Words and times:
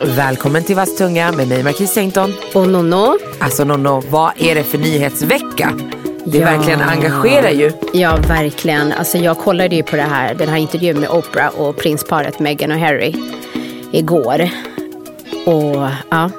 Välkommen 0.00 0.64
till 0.64 0.76
Vass 0.76 0.96
tunga 0.96 1.32
med 1.32 1.48
mig 1.48 1.62
Marquis 1.62 1.92
Sainton. 1.92 2.34
Och 2.54 2.68
Nonno. 2.68 3.18
Alltså 3.38 3.64
Nonno, 3.64 4.02
vad 4.10 4.32
är 4.38 4.54
det 4.54 4.64
för 4.64 4.78
nyhetsvecka? 4.78 5.72
Det 6.24 6.38
Ja. 6.38 6.44
verkligen 6.44 6.80
engagerar 6.80 7.50
ju. 7.50 7.72
Ja, 7.92 8.16
verkligen. 8.28 8.92
Alltså, 8.92 9.18
jag 9.18 9.38
kollade 9.38 9.76
ju 9.76 9.82
på 9.82 9.96
det 9.96 10.02
här, 10.02 10.34
den 10.34 10.48
här 10.48 10.56
intervjun 10.56 11.00
med 11.00 11.08
Oprah 11.10 11.48
och 11.48 11.76
prinsparet 11.76 12.38
Meghan 12.40 12.70
och 12.72 12.78
Harry 12.78 13.14
igår. 13.92 14.48
Och 15.46 15.86
ja, 16.10 16.30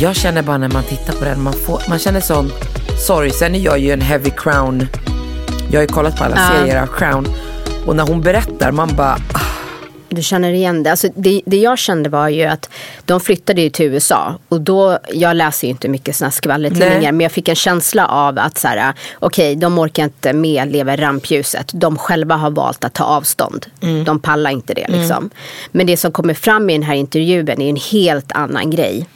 Jag 0.00 0.16
känner 0.16 0.42
bara 0.42 0.58
när 0.58 0.68
man 0.68 0.82
tittar 0.82 1.12
på 1.12 1.24
den, 1.24 1.42
man, 1.42 1.52
får, 1.52 1.82
man 1.88 1.98
känner 1.98 2.20
sån 2.20 2.50
sorg. 3.06 3.30
Sen 3.30 3.54
är 3.54 3.58
jag 3.58 3.78
ju 3.78 3.90
en 3.90 4.00
heavy 4.00 4.30
crown. 4.30 4.86
Jag 5.70 5.78
har 5.78 5.82
ju 5.82 5.88
kollat 5.88 6.16
på 6.18 6.24
alla 6.24 6.36
Ja. 6.36 6.58
serier 6.58 6.82
av 6.82 6.86
crown. 6.86 7.26
Och 7.86 7.96
när 7.96 8.06
hon 8.06 8.20
berättar, 8.20 8.72
man 8.72 8.88
bara, 8.96 9.16
ah, 9.32 9.40
du 10.12 10.22
känner 10.22 10.52
igen 10.52 10.82
det. 10.82 10.90
Alltså, 10.90 11.08
det. 11.16 11.42
Det 11.46 11.56
jag 11.56 11.78
kände 11.78 12.08
var 12.08 12.28
ju 12.28 12.42
att 12.44 12.70
de 13.04 13.20
flyttade 13.20 13.62
ju 13.62 13.70
till 13.70 13.86
USA. 13.86 14.34
Och 14.48 14.60
då, 14.60 14.98
jag 15.12 15.36
läser 15.36 15.66
ju 15.66 15.70
inte 15.70 15.88
mycket 15.88 16.16
sådana 16.16 16.30
skvallertidningar. 16.32 17.12
Men 17.12 17.20
jag 17.20 17.32
fick 17.32 17.48
en 17.48 17.54
känsla 17.54 18.06
av 18.06 18.38
att 18.38 18.58
så 18.58 18.68
här, 18.68 18.94
okej, 19.18 19.56
de 19.56 19.78
orkar 19.78 20.04
inte 20.04 20.32
med 20.32 20.72
leva 20.72 20.94
i 20.94 20.96
rampljuset. 20.96 21.70
De 21.74 21.98
själva 21.98 22.36
har 22.36 22.50
valt 22.50 22.84
att 22.84 22.94
ta 22.94 23.04
avstånd. 23.04 23.66
De 24.06 24.18
pallar 24.20 24.50
inte 24.50 24.74
det 24.74 24.86
liksom. 24.88 25.30
Men 25.70 25.86
det 25.86 25.96
som 25.96 26.12
kommer 26.12 26.34
fram 26.34 26.70
i 26.70 26.72
den 26.72 26.82
här 26.82 26.94
intervjun 26.94 27.48
är 27.48 27.60
en 27.60 27.76
helt 27.76 28.32
annan 28.32 28.70
grej. 28.70 29.06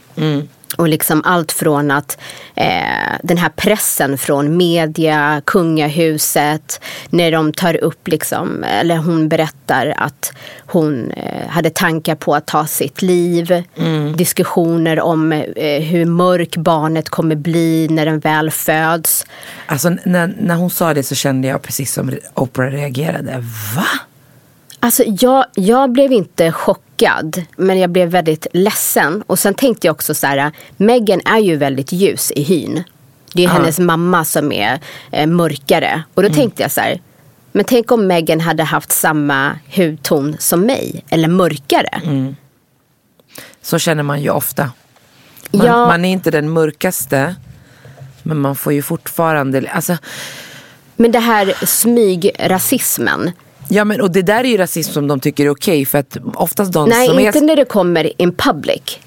Och 0.76 0.88
liksom 0.88 1.22
allt 1.24 1.52
från 1.52 1.90
att 1.90 2.18
eh, 2.54 3.14
den 3.22 3.38
här 3.38 3.48
pressen 3.48 4.18
från 4.18 4.56
media, 4.56 5.42
kungahuset, 5.44 6.80
när 7.10 7.32
de 7.32 7.52
tar 7.52 7.76
upp 7.84 8.08
liksom, 8.08 8.64
eller 8.64 8.96
hon 8.96 9.28
berättar 9.28 9.94
att 9.96 10.32
hon 10.58 11.10
eh, 11.10 11.48
hade 11.48 11.70
tankar 11.70 12.14
på 12.14 12.34
att 12.34 12.46
ta 12.46 12.66
sitt 12.66 13.02
liv. 13.02 13.62
Diskussioner 14.16 15.00
om 15.00 15.32
eh, 15.32 15.82
hur 15.82 16.04
mörk 16.04 16.56
barnet 16.56 17.08
kommer 17.08 17.36
bli 17.36 17.86
när 17.90 18.06
den 18.06 18.18
väl 18.18 18.50
föds. 18.50 19.26
alltså 19.66 19.90
när, 20.04 20.34
när 20.40 20.54
hon 20.54 20.70
sa 20.70 20.94
det 20.94 21.02
så 21.02 21.14
kände 21.14 21.48
jag 21.48 21.62
precis 21.62 21.92
som 21.92 22.12
Oprah 22.34 22.70
reagerade. 22.70 23.44
Va? 23.76 23.86
Alltså 24.86 25.02
jag, 25.06 25.44
jag 25.54 25.92
blev 25.92 26.12
inte 26.12 26.52
chockad, 26.52 27.42
men 27.56 27.78
jag 27.78 27.90
blev 27.90 28.08
väldigt 28.08 28.46
ledsen. 28.52 29.22
Och 29.26 29.38
sen 29.38 29.54
tänkte 29.54 29.86
jag 29.86 29.94
också 29.94 30.14
så 30.14 30.26
här, 30.26 30.52
Meghan 30.76 31.20
är 31.24 31.38
ju 31.38 31.56
väldigt 31.56 31.92
ljus 31.92 32.30
i 32.36 32.42
hyn. 32.42 32.82
Det 33.32 33.44
är 33.44 33.46
ju 33.46 33.52
hennes 33.52 33.78
mamma 33.78 34.24
som 34.24 34.52
är 34.52 34.80
eh, 35.10 35.26
mörkare. 35.26 36.02
Och 36.14 36.22
då 36.22 36.28
tänkte 36.28 36.62
jag 36.62 36.70
så 36.70 36.80
här, 36.80 37.00
men 37.52 37.64
tänk 37.64 37.92
om 37.92 38.06
Meghan 38.06 38.40
hade 38.40 38.62
haft 38.62 38.92
samma 38.92 39.58
hudton 39.76 40.36
som 40.38 40.60
mig, 40.60 41.04
eller 41.08 41.28
mörkare. 41.28 42.00
Så 43.62 43.78
känner 43.78 44.02
man 44.02 44.22
ju 44.22 44.30
ofta. 44.30 44.70
Man, 45.50 45.66
Ja. 45.66 45.86
man 45.86 46.04
är 46.04 46.12
inte 46.12 46.30
den 46.30 46.50
mörkaste. 46.50 47.34
Men 48.22 48.38
man 48.38 48.56
får 48.56 48.72
ju 48.72 48.82
fortfarande, 48.82 49.70
alltså 49.70 49.96
Men 50.96 51.12
det 51.12 51.18
här 51.18 51.66
smygrasismen. 51.66 53.32
Ja 53.68 53.84
men 53.84 54.00
och 54.00 54.10
det 54.10 54.22
där 54.22 54.44
är 54.44 54.48
ju 54.48 54.56
rasism 54.56 54.92
som 54.92 55.08
de 55.08 55.20
tycker 55.20 55.44
är 55.44 55.50
okej 55.50 55.86
för 55.86 55.98
att 55.98 56.16
oftast 56.34 56.72
de 56.72 56.88
Nej, 56.88 57.08
som 57.08 57.18
inte 57.18 57.38
är... 57.38 57.42
när 57.42 57.56
det 57.56 57.64
kommer 57.64 58.20
in 58.22 58.32
public. 58.34 58.98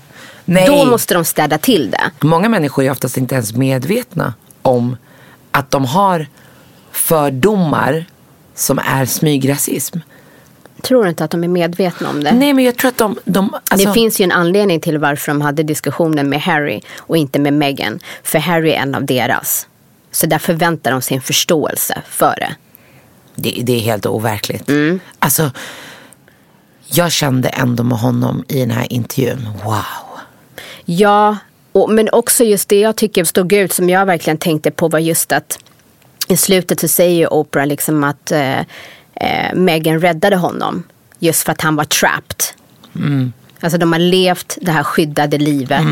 Nej, 0.46 0.68
Då 0.68 0.86
måste 0.86 1.14
de 1.14 1.26
städa 1.26 1.58
till 1.58 1.92
det. 1.92 2.28
många 2.28 2.50
människor 2.50 2.84
är 2.86 2.92
oftast 2.92 3.18
inte 3.18 3.36
ens 3.36 3.54
medvetna 3.54 4.34
om 4.62 4.98
att 5.52 5.72
de 5.72 5.86
har 5.86 6.28
fördomar 6.92 8.06
som 8.56 8.80
är 8.80 9.06
smygrasism. 9.06 10.00
Tror 10.82 11.04
du 11.04 11.10
inte 11.10 11.24
att 11.24 11.32
de 11.32 11.44
är 11.44 11.48
medvetna 11.48 12.10
om 12.10 12.24
det? 12.24 12.32
Nej 12.32 12.54
men 12.54 12.66
jag 12.66 12.78
tror 12.78 12.90
att 12.90 12.98
de, 12.98 13.20
de 13.26 13.54
alltså, 13.70 13.88
det 13.88 13.94
finns 13.94 14.22
ju 14.22 14.24
en 14.24 14.32
anledning 14.32 14.80
till 14.80 14.98
varför 14.98 15.32
de 15.32 15.42
hade 15.42 15.64
diskussionen 15.64 16.30
med 16.30 16.42
Harry 16.42 16.82
och 16.98 17.18
inte 17.18 17.40
med 17.40 17.54
Meghan. 17.54 18.00
För 18.24 18.40
Harry 18.40 18.70
är 18.72 18.82
en 18.82 18.96
av 18.96 19.06
deras. 19.06 19.68
Så 20.12 20.26
där 20.28 20.40
förväntar 20.40 20.92
de 20.92 21.02
sig 21.02 21.16
en 21.18 21.22
förståelse 21.22 22.02
för 22.10 22.36
det. 22.38 22.56
Det, 23.40 23.62
det 23.64 23.74
är 23.74 23.80
helt 23.80 24.06
overkligt. 24.06 24.70
Mm. 24.70 25.00
Alltså, 25.20 25.52
jag 26.88 27.12
kände 27.12 27.50
ändå 27.50 27.84
med 27.84 27.98
honom 27.98 28.44
i 28.48 28.60
den 28.60 28.72
här 28.72 28.94
intervjun, 28.94 29.48
wow. 29.64 29.84
Ja, 30.86 31.38
och, 31.72 31.90
men 31.90 32.10
också 32.12 32.44
just 32.44 32.70
det 32.70 32.80
jag 32.80 32.96
tycker 32.96 33.24
stod 33.24 33.54
ut 33.54 33.74
som 33.74 33.90
jag 33.90 34.06
verkligen 34.06 34.38
tänkte 34.38 34.72
på 34.72 34.88
var 34.88 35.00
just 35.00 35.32
att 35.32 35.60
i 36.28 36.38
slutet 36.38 36.80
så 36.80 36.88
säger 36.88 37.16
ju 37.16 37.28
Oprah 37.28 37.68
liksom 37.68 38.04
att 38.04 38.32
eh, 38.32 38.60
eh, 39.14 39.54
Meghan 39.54 40.00
räddade 40.00 40.36
honom. 40.36 40.84
Just 41.20 41.44
för 41.44 41.52
att 41.52 41.62
han 41.62 41.76
var 41.76 41.84
trapped. 41.84 42.44
Alltså 43.62 43.78
de 43.78 43.92
har 43.92 44.00
levt 44.00 44.58
det 44.62 44.72
här 44.72 44.84
skyddade 44.84 45.38
livet. 45.38 45.86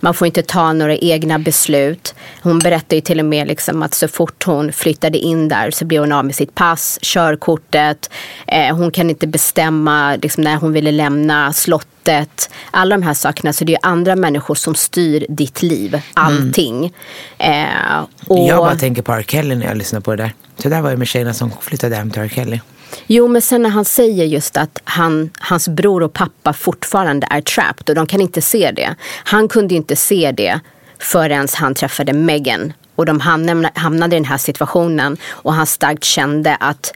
Man 0.00 0.14
får 0.14 0.26
inte 0.26 0.42
ta 0.42 0.72
några 0.72 0.96
egna 0.96 1.38
beslut. 1.38 2.14
Hon 2.42 2.58
berättar 2.58 2.96
ju 2.96 3.00
till 3.00 3.18
och 3.18 3.24
med 3.24 3.48
liksom 3.48 3.82
att 3.82 3.94
så 3.94 4.08
fort 4.08 4.44
hon 4.44 4.72
flyttade 4.72 5.18
in 5.18 5.48
där 5.48 5.70
så 5.70 5.84
blev 5.84 6.00
hon 6.00 6.12
av 6.12 6.24
med 6.24 6.34
sitt 6.34 6.54
pass, 6.54 6.98
körkortet. 7.02 8.10
Eh, 8.46 8.76
hon 8.76 8.90
kan 8.90 9.10
inte 9.10 9.26
bestämma 9.26 10.16
liksom, 10.16 10.44
när 10.44 10.56
hon 10.56 10.72
ville 10.72 10.92
lämna 10.92 11.52
slottet. 11.52 12.50
Alla 12.70 12.96
de 12.96 13.02
här 13.02 13.14
sakerna. 13.14 13.52
Så 13.52 13.64
det 13.64 13.74
är 13.74 13.80
andra 13.82 14.16
människor 14.16 14.54
som 14.54 14.74
styr 14.74 15.26
ditt 15.28 15.62
liv. 15.62 16.02
Allting. 16.14 16.92
Eh, 17.38 17.64
och... 18.26 18.48
Jag 18.48 18.58
bara 18.58 18.76
tänker 18.76 19.02
på 19.02 19.12
R. 19.12 19.24
Kelly 19.28 19.54
när 19.54 19.66
jag 19.66 19.76
lyssnar 19.76 20.00
på 20.00 20.16
det 20.16 20.22
där. 20.22 20.34
Så 20.58 20.68
där 20.68 20.80
var 20.80 20.90
det 20.90 20.96
med 20.96 21.08
tjejerna 21.08 21.34
som 21.34 21.50
flyttade 21.60 21.96
hem 21.96 22.10
till 22.10 22.22
R. 22.22 22.30
Kelly. 22.34 22.60
Jo, 23.06 23.28
men 23.28 23.42
sen 23.42 23.62
när 23.62 23.70
han 23.70 23.84
säger 23.84 24.24
just 24.24 24.56
att 24.56 24.80
han, 24.84 25.30
hans 25.38 25.68
bror 25.68 26.02
och 26.02 26.12
pappa 26.12 26.52
fortfarande 26.52 27.26
är 27.30 27.40
trapped 27.40 27.88
och 27.88 27.94
de 27.94 28.06
kan 28.06 28.20
inte 28.20 28.42
se 28.42 28.70
det. 28.70 28.94
Han 29.24 29.48
kunde 29.48 29.74
inte 29.74 29.96
se 29.96 30.32
det 30.32 30.60
förrän 30.98 31.48
han 31.54 31.74
träffade 31.74 32.12
Meghan 32.12 32.72
och 32.94 33.06
de 33.06 33.20
hamnade, 33.20 33.70
hamnade 33.74 34.16
i 34.16 34.18
den 34.18 34.28
här 34.28 34.38
situationen 34.38 35.16
och 35.28 35.54
han 35.54 35.66
starkt 35.66 36.04
kände 36.04 36.56
att 36.56 36.92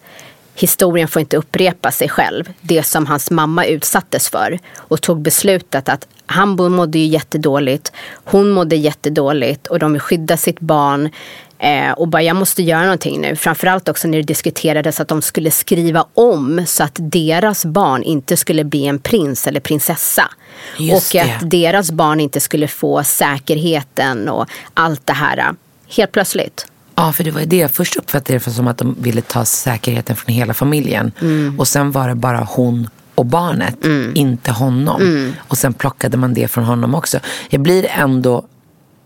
historien 0.54 1.08
får 1.08 1.20
inte 1.20 1.36
upprepa 1.36 1.90
sig 1.90 2.08
själv. 2.08 2.52
Det 2.60 2.82
som 2.82 3.06
hans 3.06 3.30
mamma 3.30 3.64
utsattes 3.66 4.28
för 4.28 4.58
och 4.76 5.00
tog 5.02 5.22
beslutet 5.22 5.88
att 5.88 6.06
han 6.26 6.48
mådde 6.50 6.98
ju 6.98 7.06
jättedåligt, 7.06 7.92
hon 8.24 8.50
mådde 8.50 8.76
jättedåligt 8.76 9.66
och 9.66 9.78
de 9.78 9.92
vill 9.92 10.00
skydda 10.00 10.36
sitt 10.36 10.60
barn. 10.60 11.10
Eh, 11.58 11.92
och 11.92 12.08
bara 12.08 12.22
jag 12.22 12.36
måste 12.36 12.62
göra 12.62 12.82
någonting 12.82 13.20
nu. 13.20 13.36
Framförallt 13.36 13.88
också 13.88 14.08
när 14.08 14.18
det 14.18 14.24
diskuterades 14.24 15.00
att 15.00 15.08
de 15.08 15.22
skulle 15.22 15.50
skriva 15.50 16.06
om 16.14 16.64
så 16.66 16.84
att 16.84 16.96
deras 16.98 17.64
barn 17.64 18.02
inte 18.02 18.36
skulle 18.36 18.64
bli 18.64 18.86
en 18.86 18.98
prins 18.98 19.46
eller 19.46 19.60
prinsessa. 19.60 20.30
Just 20.78 21.14
och 21.14 21.20
det. 21.20 21.20
att 21.20 21.50
deras 21.50 21.90
barn 21.90 22.20
inte 22.20 22.40
skulle 22.40 22.68
få 22.68 23.04
säkerheten 23.04 24.28
och 24.28 24.46
allt 24.74 25.06
det 25.06 25.12
här. 25.12 25.54
Helt 25.88 26.12
plötsligt. 26.12 26.66
Ja, 26.94 27.12
för 27.12 27.24
det 27.24 27.30
var 27.30 27.40
det. 27.40 27.76
Först 27.76 27.96
uppfattade 27.96 28.32
jag 28.32 28.42
det 28.42 28.50
som 28.50 28.68
att 28.68 28.78
de 28.78 28.96
ville 28.98 29.20
ta 29.20 29.44
säkerheten 29.44 30.16
från 30.16 30.34
hela 30.34 30.54
familjen. 30.54 31.12
Och 31.58 31.68
sen 31.68 31.92
var 31.92 32.08
det 32.08 32.14
bara 32.14 32.38
hon 32.50 32.88
och 33.14 33.26
barnet, 33.26 33.76
inte 34.14 34.50
honom. 34.52 35.32
Och 35.38 35.58
sen 35.58 35.74
plockade 35.74 36.16
man 36.16 36.34
det 36.34 36.48
från 36.48 36.64
honom 36.64 36.94
också. 36.94 37.18
Jag 37.50 37.60
blir 37.60 37.86
ändå 37.90 38.44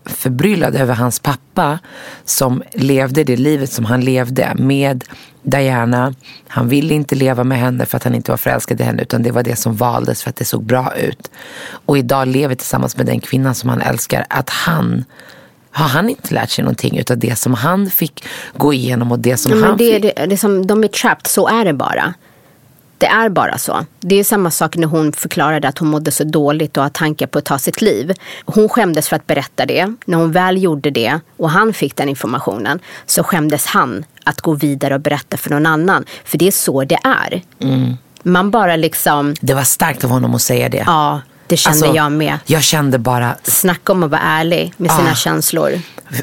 förbryllad 0.09 0.75
över 0.75 0.93
hans 0.93 1.19
pappa 1.19 1.79
som 2.25 2.63
levde 2.73 3.23
det 3.23 3.35
livet 3.37 3.71
som 3.71 3.85
han 3.85 4.01
levde 4.01 4.53
med 4.55 5.03
Diana. 5.43 6.13
Han 6.47 6.69
ville 6.69 6.93
inte 6.93 7.15
leva 7.15 7.43
med 7.43 7.59
henne 7.59 7.85
för 7.85 7.97
att 7.97 8.03
han 8.03 8.15
inte 8.15 8.31
var 8.31 8.37
förälskad 8.37 8.81
i 8.81 8.83
henne 8.83 9.01
utan 9.01 9.23
det 9.23 9.31
var 9.31 9.43
det 9.43 9.55
som 9.55 9.75
valdes 9.75 10.23
för 10.23 10.29
att 10.29 10.35
det 10.35 10.45
såg 10.45 10.63
bra 10.63 10.93
ut. 10.97 11.31
Och 11.85 11.97
idag 11.97 12.27
lever 12.27 12.55
tillsammans 12.55 12.97
med 12.97 13.05
den 13.05 13.19
kvinnan 13.19 13.55
som 13.55 13.69
han 13.69 13.81
älskar. 13.81 14.25
Att 14.29 14.49
han 14.49 15.05
har 15.71 15.87
han 15.87 16.09
inte 16.09 16.33
lärt 16.33 16.49
sig 16.49 16.63
någonting 16.63 16.97
utav 16.97 17.17
det 17.17 17.35
som 17.35 17.53
han 17.53 17.89
fick 17.89 18.23
gå 18.57 18.73
igenom 18.73 19.11
och 19.11 19.19
det 19.19 19.37
som 19.37 19.51
Ja, 19.51 19.55
men 19.57 19.69
han 19.69 19.77
det, 19.77 19.93
fick. 19.93 20.15
det, 20.15 20.25
det 20.25 20.37
som, 20.37 20.67
de 20.67 20.83
är 20.83 20.87
trapped, 20.87 21.27
så 21.27 21.47
är 21.47 21.65
det 21.65 21.73
bara. 21.73 22.13
Det 22.99 23.05
är 23.07 23.29
bara 23.29 23.57
så. 23.57 23.85
Det 23.99 24.15
är 24.19 24.23
samma 24.23 24.51
sak 24.51 24.75
när 24.75 24.87
hon 24.87 25.11
förklarade 25.13 25.67
att 25.67 25.77
hon 25.77 25.89
mådde 25.89 26.11
så 26.11 26.23
dåligt 26.23 26.77
och 26.77 26.83
har 26.83 26.89
tankar 26.89 27.27
på 27.27 27.39
att 27.39 27.45
ta 27.45 27.57
sitt 27.59 27.81
liv. 27.81 28.13
Hon 28.45 28.69
skämdes 28.69 29.09
för 29.09 29.15
att 29.15 29.27
berätta 29.27 29.65
det. 29.65 29.93
När 30.05 30.17
hon 30.17 30.31
väl 30.31 30.63
gjorde 30.63 30.89
det 30.89 31.19
och 31.37 31.49
han 31.49 31.73
fick 31.73 31.95
den 31.95 32.09
informationen 32.09 32.79
så 33.05 33.23
skämdes 33.23 33.65
han 33.65 34.05
att 34.23 34.41
gå 34.41 34.53
vidare 34.53 34.95
och 34.95 35.01
berätta 35.01 35.37
för 35.37 35.49
någon 35.49 35.65
annan. 35.65 36.05
För 36.25 36.37
det 36.37 36.47
är 36.47 36.51
så 36.51 36.83
det 36.83 36.97
är. 37.03 37.41
Man 38.23 38.51
bara 38.51 38.75
liksom, 38.75 39.35
Det 39.41 39.53
var 39.53 39.63
starkt 39.63 40.03
av 40.03 40.09
honom 40.09 40.35
att 40.35 40.41
säga 40.41 40.69
det. 40.69 40.83
ja, 40.87 41.21
det 41.47 41.57
kände 41.57 41.77
Alltså, 41.79 41.95
jag 41.95 42.11
med. 42.11 42.37
Jag 42.45 42.63
kände 42.63 42.97
bara, 42.99 43.35
Snacka 43.43 43.91
om 43.91 44.03
att 44.03 44.09
vara 44.11 44.21
ärlig 44.21 44.73
med 44.77 44.91
sina 44.91 45.11
Ah. 45.11 45.15
känslor. 45.15 45.81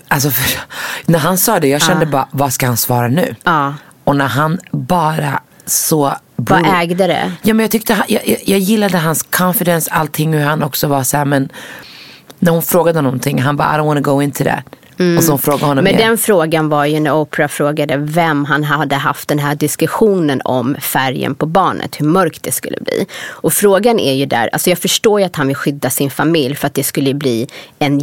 alltså, 0.08 0.31
för, 0.31 0.61
när 1.05 1.19
han 1.19 1.38
sa 1.38 1.61
det, 1.61 1.69
jag 1.69 1.82
kände 1.82 2.06
bara, 2.06 2.28
vad 2.31 2.52
ska 2.52 2.67
han 2.67 2.76
svara 2.76 3.08
nu? 3.08 3.34
Ja. 3.44 3.75
Och 4.05 4.17
när 4.17 4.26
han 4.28 4.58
bara 4.70 5.40
så... 5.66 6.12
Vad 6.36 6.62
bro- 6.62 6.72
ägde 6.74 7.06
det? 7.06 7.32
Ja, 7.42 7.54
men 7.54 7.64
jag, 7.64 7.70
tyckte, 7.70 8.04
jag, 8.08 8.28
jag, 8.28 8.38
jag 8.44 8.58
gillade 8.58 8.98
hans 8.98 9.22
confidence, 9.22 9.90
allting, 9.90 10.32
hur 10.34 10.44
han 10.44 10.62
också 10.62 10.86
var 10.86 11.02
så 11.02 11.16
här, 11.16 11.24
men 11.24 11.48
när 12.38 12.52
hon 12.52 12.62
frågade 12.62 13.00
någonting, 13.00 13.42
han 13.42 13.56
bara, 13.56 13.74
I 13.74 13.78
don't 13.78 13.86
want 13.86 14.04
to 14.04 14.12
go 14.12 14.22
into 14.22 14.44
that. 14.44 14.64
Och 15.18 15.24
så 15.24 15.32
hon 15.32 15.38
frågade 15.38 15.66
honom 15.66 15.84
Men 15.84 15.94
igen. 15.94 16.08
den 16.08 16.18
frågan 16.18 16.68
var 16.68 16.84
ju 16.84 17.00
när 17.00 17.12
Oprah 17.12 17.48
frågade 17.48 17.96
vem 17.96 18.44
han 18.44 18.64
hade 18.64 18.96
haft 18.96 19.28
den 19.28 19.38
här 19.38 19.54
diskussionen 19.54 20.40
om 20.44 20.76
färgen 20.80 21.34
på 21.34 21.46
barnet, 21.46 22.00
hur 22.00 22.06
mörkt 22.06 22.42
det 22.42 22.52
skulle 22.52 22.76
bli. 22.80 23.06
Och 23.24 23.52
frågan 23.52 23.98
är 23.98 24.14
ju 24.14 24.26
där, 24.26 24.48
alltså 24.52 24.70
jag 24.70 24.78
förstår 24.78 25.20
ju 25.20 25.26
att 25.26 25.36
han 25.36 25.46
vill 25.46 25.56
skydda 25.56 25.90
sin 25.90 26.10
familj 26.10 26.54
för 26.54 26.66
att 26.66 26.74
det 26.74 26.82
skulle 26.84 27.14
bli 27.14 27.48
en 27.78 27.98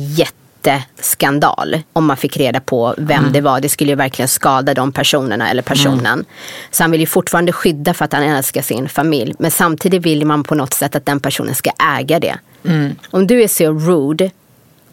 jätteskandal 0.71 1.81
om 1.93 2.05
man 2.05 2.17
fick 2.17 2.37
reda 2.37 2.59
på 2.59 2.95
vem 2.97 3.19
Mm. 3.19 3.33
det 3.33 3.41
var. 3.41 3.61
Det 3.61 3.69
skulle 3.69 3.89
ju 3.89 3.95
verkligen 3.95 4.27
skada 4.29 4.73
de 4.73 4.91
personerna 4.91 5.49
eller 5.49 5.61
personen. 5.61 6.25
Så 6.71 6.83
han 6.83 6.91
vill 6.91 7.01
ju 7.01 7.07
fortfarande 7.07 7.51
skydda 7.51 7.93
för 7.93 8.05
att 8.05 8.13
han 8.13 8.23
älskar 8.23 8.61
sin 8.61 8.89
familj. 8.89 9.33
Men 9.39 9.51
samtidigt 9.51 10.01
vill 10.05 10.25
man 10.25 10.43
på 10.43 10.55
något 10.55 10.73
sätt 10.73 10.95
att 10.95 11.05
den 11.05 11.19
personen 11.19 11.55
ska 11.55 11.71
äga 11.99 12.19
det. 12.19 12.35
Mm. 12.65 12.95
Om 13.11 13.27
du 13.27 13.43
är 13.43 13.47
så 13.47 13.71
rude 13.71 14.31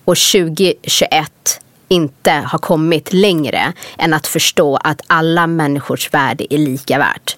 och 0.05 0.17
2021 0.17 1.61
inte 1.88 2.32
har 2.32 2.58
kommit 2.58 3.12
längre 3.12 3.72
än 3.99 4.14
att 4.14 4.26
förstå 4.26 4.76
att 4.76 5.00
alla 5.06 5.46
människors 5.46 6.14
värde 6.14 6.55
är 6.55 6.58
lika 6.58 6.99
värt. 6.99 7.37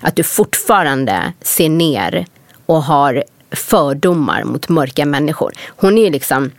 Att 0.00 0.16
du 0.16 0.22
fortfarande 0.22 1.32
ser 1.42 1.68
ner 1.68 2.26
och 2.66 2.82
har 2.82 3.24
fördomar 3.52 4.44
mot 4.44 4.68
mörka 4.68 5.04
människor. 5.06 5.52
Hon 5.68 5.98
är 5.98 6.04
ju 6.04 6.10
liksom 6.10 6.50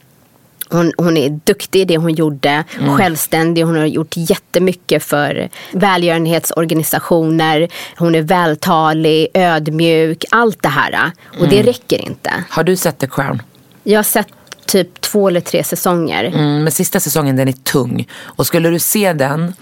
hon, 0.72 0.92
hon 0.98 1.18
är 1.18 1.40
duktig 1.44 1.82
i 1.82 1.86
det 1.86 1.98
hon 1.98 2.14
gjorde, 2.14 2.64
självständig, 2.98 3.64
hon 3.64 3.76
har 3.76 3.86
gjort 3.86 4.18
jättemycket 4.18 5.04
för 5.04 5.50
välgörenhetsorganisationer, 5.72 7.68
hon 7.98 8.16
är 8.16 8.22
vältalig, 8.22 9.28
ödmjuk, 9.34 10.26
allt 10.32 10.62
det 10.62 10.70
här. 10.70 11.12
Och 11.40 11.48
det 11.48 11.64
räcker 11.64 12.02
inte. 12.02 12.32
Har 12.50 12.64
du 12.64 12.76
sett 12.76 13.00
The 13.00 13.08
Crown? 13.08 13.42
Jag 13.84 13.98
har 13.98 14.04
sett 14.04 14.28
typ 14.66 15.02
två 15.02 15.28
eller 15.28 15.42
tre 15.42 15.64
säsonger. 15.64 16.24
Mm, 16.24 16.64
men 16.64 16.72
sista 16.72 17.00
säsongen 17.00 17.36
den 17.36 17.48
är 17.48 17.52
tung. 17.52 18.08
Och 18.22 18.48
skulle 18.48 18.70
du 18.70 18.80
se 18.80 19.14
den, 19.14 19.54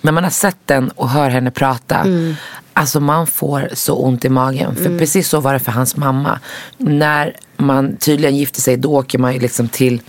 när 0.00 0.12
man 0.12 0.24
har 0.24 0.30
sett 0.30 0.58
den 0.64 0.88
och 0.88 1.08
hör 1.08 1.30
henne 1.30 1.50
prata. 1.50 1.96
Mm. 1.96 2.34
Alltså 2.72 3.00
man 3.00 3.26
får 3.26 3.68
så 3.72 3.94
ont 3.94 4.24
i 4.24 4.28
magen. 4.28 4.76
För 4.76 4.98
precis 4.98 5.28
så 5.28 5.40
var 5.40 5.52
det 5.52 5.58
för 5.58 5.72
hans 5.72 5.96
mamma. 5.96 6.40
När 6.76 7.36
man 7.56 7.96
tydligen 7.96 8.36
gifter 8.36 8.60
sig 8.60 8.76
då 8.76 8.92
åker 8.92 9.18
man 9.18 9.34
ju 9.34 9.40
liksom 9.40 9.68
till 9.68 10.00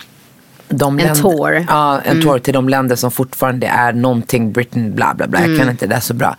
de 0.69 0.99
En 0.99 1.05
länder- 1.05 1.21
tour. 1.21 1.51
Mm. 1.51 1.65
Ja, 1.69 1.99
en 2.01 2.21
tour 2.21 2.39
till 2.39 2.53
de 2.53 2.69
länder 2.69 2.95
som 2.95 3.11
fortfarande 3.11 3.67
är 3.67 3.93
någonting 3.93 4.51
Britain, 4.51 4.95
bla 4.95 5.13
bla 5.13 5.27
bla. 5.27 5.39
Mm. 5.39 5.51
Jag 5.51 5.59
kan 5.59 5.69
inte 5.71 5.87
det 5.87 6.01
så 6.01 6.13
bra. 6.13 6.35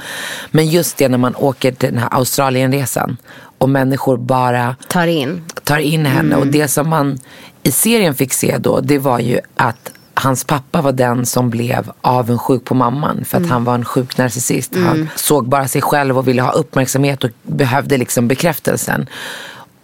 Men 0.51 0.67
just 0.67 0.97
det 0.97 1.09
när 1.09 1.19
man 1.19 1.35
åker 1.37 1.73
till 1.73 1.89
den 1.93 1.99
här 1.99 2.09
Australienresan 2.13 3.17
och 3.59 3.69
människor 3.69 4.17
bara 4.17 4.77
Tar 4.89 5.07
in. 5.07 5.45
tar 5.65 5.79
in 5.79 6.07
henne. 6.07 6.35
Mm. 6.35 6.39
Och 6.39 6.47
det 6.47 6.69
som 6.69 6.89
man 6.89 7.19
i 7.63 7.71
serien 7.73 8.15
fick 8.15 8.33
se 8.33 8.59
då, 8.59 8.81
det 8.81 8.99
var 8.99 9.19
ju 9.19 9.41
att 9.57 9.93
hans 10.15 10.45
pappa 10.45 10.81
var 10.83 10.93
den 10.93 11.27
som 11.27 11.51
blev 11.51 11.91
avundsjuk 12.01 12.65
på 12.65 12.75
mamman 12.75 13.25
för 13.25 13.37
att 13.37 13.41
Mm. 13.43 13.51
han 13.51 13.65
var 13.65 13.75
en 13.75 13.85
sjuk 13.85 14.19
narcissist. 14.19 14.75
Han 14.77 15.09
såg 15.17 15.49
bara 15.49 15.69
sig 15.69 15.83
själv 15.83 16.19
och 16.19 16.29
ville 16.29 16.43
ha 16.43 16.53
uppmärksamhet 16.53 17.25
och 17.25 17.31
behövde 17.43 17.97
liksom 17.97 18.29
bekräftelsen. 18.29 19.07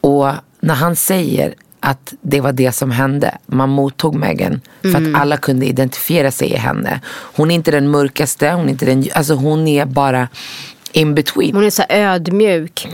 Och 0.00 0.30
när 0.60 0.74
han 0.74 0.96
säger 0.96 1.54
att 1.82 2.14
det 2.20 2.40
var 2.40 2.52
det 2.52 2.72
som 2.72 2.90
hände. 2.90 3.38
Man 3.46 3.68
mottog 3.70 4.14
Megan 4.14 4.60
för 4.82 4.88
Mm. 4.88 5.14
att 5.14 5.20
alla 5.20 5.36
kunde 5.36 5.66
identifiera 5.66 6.30
sig 6.30 6.48
i 6.52 6.56
henne. 6.56 7.00
Hon 7.08 7.50
är 7.50 7.54
inte 7.54 7.70
den 7.70 7.90
mörkaste, 7.90 8.50
hon 8.50 8.66
är, 8.66 8.70
inte 8.70 8.84
den, 8.86 9.04
alltså 9.14 9.34
hon 9.34 9.68
är 9.68 9.84
bara 9.86 10.28
in 10.92 11.14
between. 11.14 11.54
Hon 11.54 11.64
är 11.64 11.70
så 11.70 11.82
ödmjuk. 11.88 12.88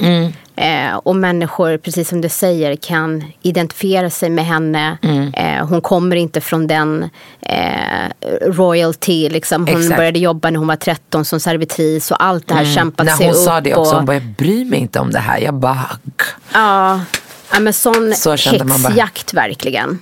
Eh, 0.57 0.97
och 0.97 1.17
människor, 1.17 1.79
precis 1.79 2.09
som 2.09 2.21
du 2.21 2.29
säger, 2.29 2.77
kan 2.77 3.25
identifiera 3.43 4.11
sig 4.11 4.31
med 4.31 4.47
henne. 4.47 4.99
Eh, 5.35 5.67
hon 5.67 5.81
kommer 5.81 6.17
inte 6.17 6.41
från 6.41 6.67
den 6.67 7.11
eh, 7.41 8.09
royalty. 8.47 9.29
Liksom. 9.29 9.67
Hon 9.67 9.81
Exakt. 9.81 9.97
började 9.97 10.19
jobba 10.19 10.51
när 10.51 10.59
hon 10.59 10.69
var 10.69 10.77
13 10.77 11.25
som 11.25 11.41
servitris 11.41 12.11
och 12.11 12.25
allt 12.25 12.49
det 12.49 12.55
här 12.55 12.75
kämpat 12.75 13.07
När 13.07 13.13
sig 13.17 13.27
hon 13.27 13.35
upp. 13.37 13.43
sa 13.43 13.61
det 13.61 13.75
också, 13.75 13.91
och, 13.91 13.97
hon 13.97 14.07
bara, 14.07 14.15
jag 14.15 14.27
bryr 14.39 14.65
mig 14.65 14.79
inte 14.79 14.99
om 15.01 15.11
det 15.11 15.19
här. 15.19 15.39
Jag 15.39 15.55
bara, 15.55 15.87
ja, 16.53 17.01
ja, 17.53 17.61
men 17.61 17.73
sån 17.73 18.15
Så 18.17 18.37
kände 18.37 18.65
man 18.65 18.83
bara. 18.83 18.89
hetsjakt 18.89 19.35
verkligen. 19.35 19.99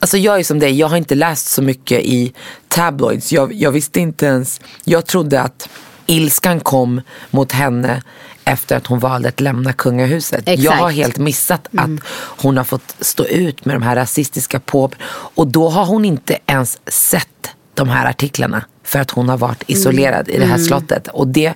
Alltså 0.00 0.18
jag 0.18 0.38
är 0.38 0.44
som 0.44 0.58
dig, 0.58 0.78
jag 0.78 0.88
har 0.88 0.96
inte 0.96 1.14
läst 1.14 1.46
så 1.48 1.62
mycket 1.62 2.00
i 2.00 2.32
tabloids. 2.68 3.32
Jag, 3.32 3.52
jag 3.52 3.70
visste 3.72 4.00
inte 4.00 4.26
ens, 4.26 4.60
jag 4.84 5.06
trodde 5.06 5.40
att 5.40 5.68
ilskan 6.06 6.60
kom 6.60 7.00
mot 7.30 7.52
henne 7.52 8.02
efter 8.44 8.76
att 8.76 8.86
hon 8.86 8.98
valde 8.98 9.28
att 9.28 9.40
lämna 9.40 9.72
kungahuset. 9.72 10.42
Jag 10.46 10.54
Exakt. 10.58 10.80
har 10.80 10.90
helt 10.90 11.16
missat 11.16 11.68
att 11.76 11.90
hon 12.14 12.56
har 12.56 12.64
fått 12.64 12.94
stå 13.00 13.24
ut 13.24 13.64
med 13.64 13.74
de 13.76 13.82
här 13.82 13.96
rasistiska 13.96 14.60
på 14.60 14.90
Och 15.08 15.46
då 15.46 15.68
har 15.68 15.84
hon 15.86 16.04
inte 16.04 16.38
ens 16.46 16.78
sett 16.86 17.50
de 17.76 17.88
här 17.88 18.10
artiklarna 18.10 18.64
för 18.86 18.98
att 18.98 19.10
hon 19.10 19.28
har 19.28 19.38
varit 19.38 19.62
isolerad 19.66 20.28
i 20.28 20.38
det 20.38 20.44
här 20.46 20.58
slottet. 20.58 21.08
Och 21.08 21.28
det, 21.28 21.54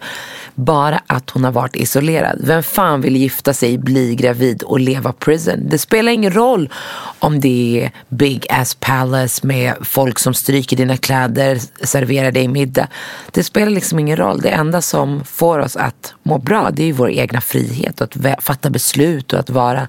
bara 0.54 1.00
att 1.06 1.30
hon 1.30 1.44
har 1.44 1.52
varit 1.52 1.76
isolerad. 1.76 2.40
Vem 2.44 2.62
fan 2.62 3.00
vill 3.00 3.16
gifta 3.16 3.54
sig, 3.54 3.78
bli 3.78 4.14
gravid 4.14 4.62
och 4.62 4.80
leva 4.80 5.12
prison? 5.12 5.68
Det 5.68 5.78
spelar 5.78 6.12
ingen 6.12 6.32
roll 6.32 6.72
om 7.18 7.40
det 7.40 7.82
är 7.84 7.92
big 8.08 8.46
ass 8.50 8.74
palace 8.74 9.46
med 9.46 9.74
folk 9.82 10.18
som 10.18 10.34
stryker 10.34 10.76
dina 10.76 10.96
kläder, 10.96 11.58
serverar 11.82 12.32
dig 12.32 12.48
middag. 12.48 12.88
Det 13.30 13.44
spelar 13.44 13.70
liksom 13.70 13.98
ingen 13.98 14.16
roll. 14.16 14.40
Det 14.40 14.50
enda 14.50 14.82
som 14.82 15.24
får 15.24 15.58
oss 15.58 15.76
att 15.76 16.14
må 16.22 16.38
bra 16.38 16.70
det 16.70 16.82
är 16.82 16.86
ju 16.86 16.92
vår 16.92 17.10
egna 17.10 17.40
frihet 17.40 18.00
och 18.00 18.16
att 18.16 18.44
fatta 18.44 18.70
beslut 18.70 19.32
och 19.32 19.38
att 19.38 19.50
vara 19.50 19.88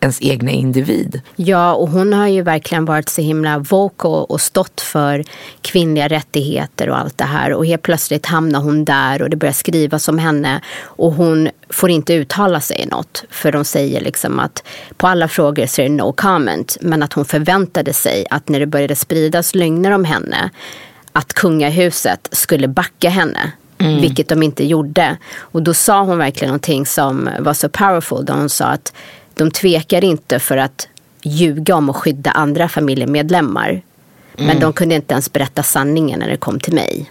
ens 0.00 0.22
egna 0.22 0.50
individ. 0.50 1.20
Ja, 1.36 1.74
och 1.74 1.88
hon 1.88 2.12
har 2.12 2.26
ju 2.26 2.42
verkligen 2.42 2.84
varit 2.84 3.08
så 3.08 3.22
himla 3.22 3.58
vocal 3.58 4.26
och 4.28 4.40
stått 4.40 4.80
för 4.80 5.24
kvinnliga 5.62 6.08
rättigheter 6.08 6.88
och 6.88 6.98
allt 6.98 7.18
det 7.18 7.24
här. 7.24 7.52
Och 7.52 7.66
helt 7.66 7.82
plötsligt 7.82 8.26
hamnar 8.26 8.60
hon 8.60 8.84
där 8.84 9.22
och 9.22 9.30
det 9.30 9.36
börjar 9.36 9.52
skrivas 9.52 10.08
om 10.08 10.18
henne. 10.18 10.60
Och 10.82 11.12
hon 11.12 11.48
får 11.70 11.90
inte 11.90 12.14
uttala 12.14 12.60
sig 12.60 12.80
i 12.80 12.86
något. 12.86 13.24
För 13.30 13.52
de 13.52 13.64
säger 13.64 14.00
liksom 14.00 14.38
att 14.38 14.62
på 14.96 15.06
alla 15.06 15.28
frågor 15.28 15.66
så 15.66 15.82
är 15.82 15.88
det 15.88 15.94
no 15.94 16.12
comment. 16.12 16.76
Men 16.80 17.02
att 17.02 17.12
hon 17.12 17.24
förväntade 17.24 17.92
sig 17.92 18.26
att 18.30 18.48
när 18.48 18.60
det 18.60 18.66
började 18.66 18.96
spridas 18.96 19.54
lögner 19.54 19.90
om 19.90 20.04
henne 20.04 20.50
att 21.12 21.32
kungahuset 21.32 22.28
skulle 22.32 22.68
backa 22.68 23.10
henne. 23.10 23.52
Vilket 23.78 24.28
de 24.28 24.42
inte 24.42 24.66
gjorde. 24.66 25.16
Och 25.38 25.62
då 25.62 25.74
sa 25.74 26.02
hon 26.02 26.18
verkligen 26.18 26.48
någonting 26.48 26.86
som 26.86 27.30
var 27.38 27.54
så 27.54 27.68
powerful. 27.68 28.24
Då 28.24 28.32
hon 28.32 28.48
sa 28.48 28.64
att 28.64 28.92
de 29.36 29.50
tvekar 29.50 30.04
inte 30.04 30.38
för 30.38 30.56
att 30.56 30.88
ljuga 31.22 31.76
om 31.76 31.90
att 31.90 31.96
skydda 31.96 32.30
andra 32.30 32.68
familjemedlemmar. 32.68 33.82
Men 34.38 34.60
de 34.60 34.72
kunde 34.72 34.94
inte 34.94 35.14
ens 35.14 35.32
berätta 35.32 35.62
sanningen 35.62 36.20
när 36.20 36.28
det 36.28 36.36
kom 36.36 36.60
till 36.60 36.74
mig. 36.74 37.10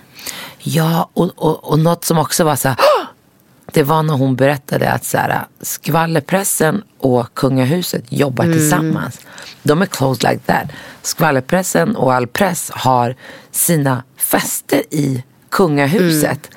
Ja, 0.59 1.09
och, 1.13 1.31
och, 1.35 1.71
och 1.71 1.79
något 1.79 2.05
som 2.05 2.17
också 2.17 2.43
var 2.43 2.55
så 2.55 2.67
här, 2.67 2.77
det 3.71 3.83
var 3.83 4.03
när 4.03 4.13
hon 4.13 4.35
berättade 4.35 4.91
att 4.91 5.05
så 5.05 5.17
här, 5.17 5.45
skvallerpressen 5.61 6.83
och 6.97 7.33
kungahuset 7.33 8.03
jobbar 8.09 8.43
tillsammans. 8.43 9.19
De 9.63 9.81
är 9.81 9.85
close 9.85 10.29
like 10.29 10.41
that. 10.45 10.67
Skvallerpressen 11.01 11.95
och 11.95 12.13
all 12.13 12.27
press 12.27 12.71
har 12.73 13.15
sina 13.51 14.03
fester 14.17 14.81
i 14.91 15.23
kungahuset. 15.49 16.49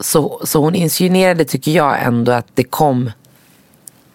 Så, 0.00 0.40
så 0.44 0.60
hon 0.60 0.74
insinuerade, 0.74 1.44
tycker 1.44 1.72
jag, 1.72 2.02
ändå 2.02 2.32
att 2.32 2.46
det 2.54 2.64
kom 2.64 3.10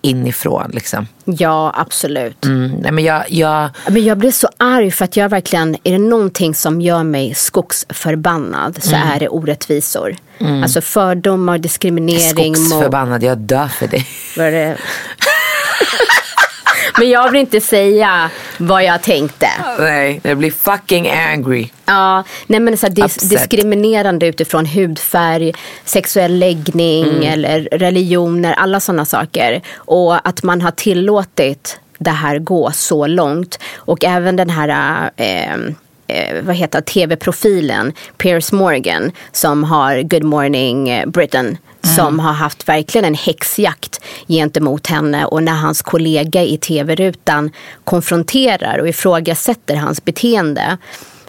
inifrån. 0.05 0.71
Liksom. 0.73 1.07
Ja, 1.25 1.71
absolut. 1.75 2.45
Mm, 2.45 2.71
nej, 2.71 2.91
men 2.91 3.03
jag, 3.03 3.23
jag, 3.31 3.69
Men 3.89 4.03
jag 4.03 4.17
blev 4.17 4.31
så 4.31 4.49
arg 4.57 4.91
för 4.91 5.05
att 5.05 5.17
jag 5.17 5.29
verkligen, 5.29 5.75
är 5.83 5.91
det 5.91 5.97
någonting 5.97 6.55
som 6.55 6.81
gör 6.81 7.03
mig 7.03 7.33
skogsförbannad 7.35 8.83
så 8.83 8.95
är 8.95 9.19
det 9.19 9.27
orättvisor. 9.29 10.15
Alltså 10.63 10.81
fördomar, 10.81 11.57
diskriminering. 11.57 12.47
mot- 12.51 12.57
skogsförbannad, 12.57 13.23
jag 13.23 13.37
dör 13.37 13.67
för 13.67 13.87
dig. 13.87 14.07
Vad 14.37 14.45
är 14.47 14.51
det? 14.51 14.77
Men 16.99 17.09
jag 17.09 17.31
vill 17.31 17.39
inte 17.41 17.61
säga 17.61 18.29
vad 18.57 18.83
jag 18.83 19.01
tänkte. 19.01 19.47
Nej, 19.79 20.19
jag 20.23 20.37
blir 20.37 20.51
fucking 20.51 21.09
angry. 21.11 21.69
Ja, 21.85 22.23
nej 22.47 22.59
men 22.59 22.77
så 22.77 22.87
dis- 22.87 23.05
Upset. 23.05 23.29
diskriminerande 23.29 24.27
utifrån 24.27 24.65
hudfärg, 24.65 25.51
sexuell 25.85 26.39
läggning 26.39 27.03
Mm. 27.05 27.23
eller 27.23 27.67
religioner, 27.71 28.53
alla 28.53 28.79
sådana 28.79 29.05
saker. 29.05 29.61
Och 29.75 30.27
att 30.27 30.43
man 30.43 30.61
har 30.61 30.71
tillåtit 30.71 31.79
det 31.97 32.09
här 32.11 32.39
gå 32.39 32.71
så 32.71 33.07
långt. 33.07 33.59
Och 33.75 34.03
även 34.03 34.35
den 34.35 34.49
här 34.49 35.09
eh, 35.17 35.57
eh, 36.07 36.43
vad 36.43 36.55
heter 36.55 36.81
tv-profilen 36.81 37.93
Piers 38.17 38.51
Morgan 38.51 39.11
som 39.31 39.63
har 39.63 40.01
Good 40.01 40.23
Morning 40.23 40.89
eh, 40.89 41.09
Britain 41.09 41.45
mm. 41.45 41.95
som 41.95 42.19
har 42.19 42.33
haft 42.33 42.69
verkligen 42.69 43.05
en 43.05 43.15
häxjakt 43.15 44.01
gentemot 44.27 44.87
henne 44.87 45.25
och 45.25 45.43
när 45.43 45.55
hans 45.55 45.81
kollega 45.81 46.43
i 46.43 46.57
tv-rutan 46.57 47.51
konfronterar 47.83 48.79
och 48.79 48.87
ifrågasätter 48.87 49.75
hans 49.75 50.05
beteende 50.05 50.77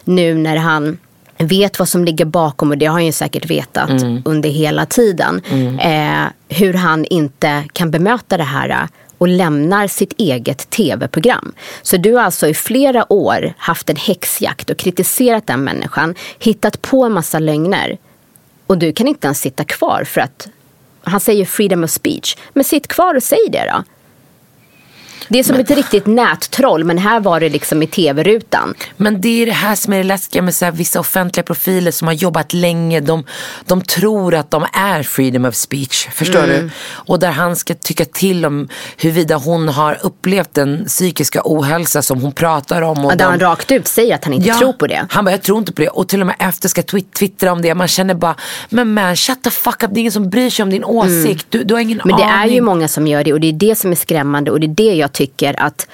nu 0.05 0.35
när 0.35 0.57
han 0.57 0.99
vet 1.39 1.79
vad 1.79 1.89
som 1.89 2.05
ligger 2.05 2.25
bakom 2.25 2.71
och 2.71 2.79
det 2.79 2.87
har 2.87 2.93
han 2.93 3.07
ju 3.07 3.13
säkert 3.13 3.51
vetat 3.51 3.91
mm. 3.91 4.23
under 4.25 4.49
hela 4.49 4.87
tiden. 4.87 5.43
Mm. 5.51 5.79
Eh, 5.79 6.31
hur 6.49 6.75
han 6.75 7.05
inte 7.05 7.65
kan 7.73 7.91
bemöta 7.91 8.37
det 8.37 8.45
här 8.45 8.89
och 9.19 9.29
lämnar 9.29 9.87
sitt 9.87 10.13
eget 10.19 10.71
tv-program. 10.71 11.53
Så 11.83 11.97
du 11.97 12.15
har 12.15 12.23
alltså 12.23 12.49
i 12.49 12.55
flera 12.55 13.13
år 13.13 13.55
haft 13.59 13.91
en 13.91 13.97
häxjakt 13.97 14.71
och 14.71 14.77
kritiserat 14.77 15.47
den 15.47 15.65
människan, 15.65 16.15
hittat 16.39 16.83
på 16.83 17.05
en 17.05 17.13
massa 17.13 17.39
lögner 17.39 17.99
och 18.67 18.79
du 18.79 18.93
kan 18.93 19.09
inte 19.09 19.27
ens 19.27 19.41
sitta 19.41 19.65
kvar 19.65 20.05
för 20.05 20.21
att 20.21 20.49
han 21.03 21.21
säger 21.21 21.45
freedom 21.45 21.85
of 21.85 21.91
speech. 21.91 22.37
Men 22.53 22.65
sitt 22.65 22.89
kvar 22.89 23.15
och 23.15 23.23
säg 23.23 23.49
det 23.51 23.71
då. 23.73 23.85
Det 25.29 25.39
är 25.39 25.43
som 25.43 25.57
men, 25.57 25.65
ett 25.65 25.71
riktigt 25.71 26.07
nättroll 26.07 26.85
men 26.85 26.99
här 26.99 27.21
var 27.21 27.41
det 27.41 27.49
liksom 27.49 27.83
i 27.83 27.87
tv-rutan. 27.87 28.75
Men 28.97 29.21
det 29.21 29.43
är 29.43 29.47
det 29.47 29.53
här 29.53 29.75
som 29.75 29.93
är 29.93 29.97
det 29.97 30.05
läskiga 30.05 30.43
med 30.43 30.55
så 30.55 30.65
här, 30.65 30.73
vissa 30.73 31.01
offentliga 31.01 31.45
profiler 31.45 31.91
som 31.91 32.09
har 32.09 32.15
jobbat 32.15 32.53
länge. 32.53 33.01
De, 33.01 33.25
de 33.67 33.83
tror 33.83 34.35
att 34.35 34.51
de 34.51 34.67
är 34.73 35.03
freedom 35.03 35.45
of 35.45 35.55
speech. 35.55 36.09
Förstår 36.13 36.45
mm. 36.45 36.49
du? 36.49 36.71
Och 36.89 37.19
där 37.19 37.31
han 37.31 37.57
ska 37.57 37.75
tycka 37.75 38.05
till 38.05 38.45
om 38.45 38.69
huruvida 38.97 39.37
hon 39.37 39.69
har 39.69 39.99
upplevt 40.03 40.55
den 40.55 40.85
psykiska 40.87 41.41
ohälsa 41.45 42.03
som 42.03 42.21
hon 42.21 42.33
pratar 42.33 42.83
om. 42.83 43.05
Och 43.05 43.13
ja, 43.13 43.17
där 43.17 43.25
de... 43.25 43.31
han 43.31 43.41
rakt 43.41 43.73
ut 43.73 43.87
säger 43.87 44.15
att 44.15 44.25
han 44.25 44.33
inte 44.33 44.49
ja, 44.49 44.59
tror 44.59 44.73
på 44.73 44.87
det. 44.87 45.07
Han 45.11 45.25
bara, 45.25 45.31
jag 45.31 45.43
tror 45.43 45.59
inte 45.59 45.73
på 45.73 45.83
det. 45.83 45.89
Och 45.89 46.09
till 46.09 46.21
och 46.21 46.27
med 46.27 46.37
efter 46.39 46.69
ska 46.69 46.83
twittra 47.19 47.53
om 47.53 47.63
det. 47.63 47.75
Man 47.75 47.89
känner 47.89 48.15
bara, 48.15 48.35
men 48.69 48.95
man 48.95 49.17
shut 49.17 49.43
the 49.43 49.51
fuck 49.51 49.83
up. 49.83 49.91
Det 49.93 49.99
är 49.99 50.01
ingen 50.01 50.13
som 50.13 50.31
bryr 50.31 50.51
sig 50.51 50.63
om 50.63 50.71
din 50.71 50.85
mm. 50.85 50.97
åsikt. 50.97 51.55
Mm. 51.55 51.63
Du, 51.63 51.65
du 51.65 51.75
har 51.75 51.81
ingen 51.81 52.01
Men 52.05 52.17
det 52.17 52.25
aning. 52.25 52.51
är 52.51 52.55
ju 52.55 52.61
många 52.61 52.89
som 52.89 53.07
gör 53.07 53.25
det 53.25 53.33
och 53.33 53.41
det 53.41 53.49
är 53.49 53.53
det 53.53 53.79
som 53.79 53.91
är 53.93 53.97
skrämmande 53.97 54.51
och 54.51 54.61
det 54.61 54.67
är 54.67 54.75
det 54.75 54.95
jag 54.95 55.13
tycker 55.17 55.55
att 55.61 55.89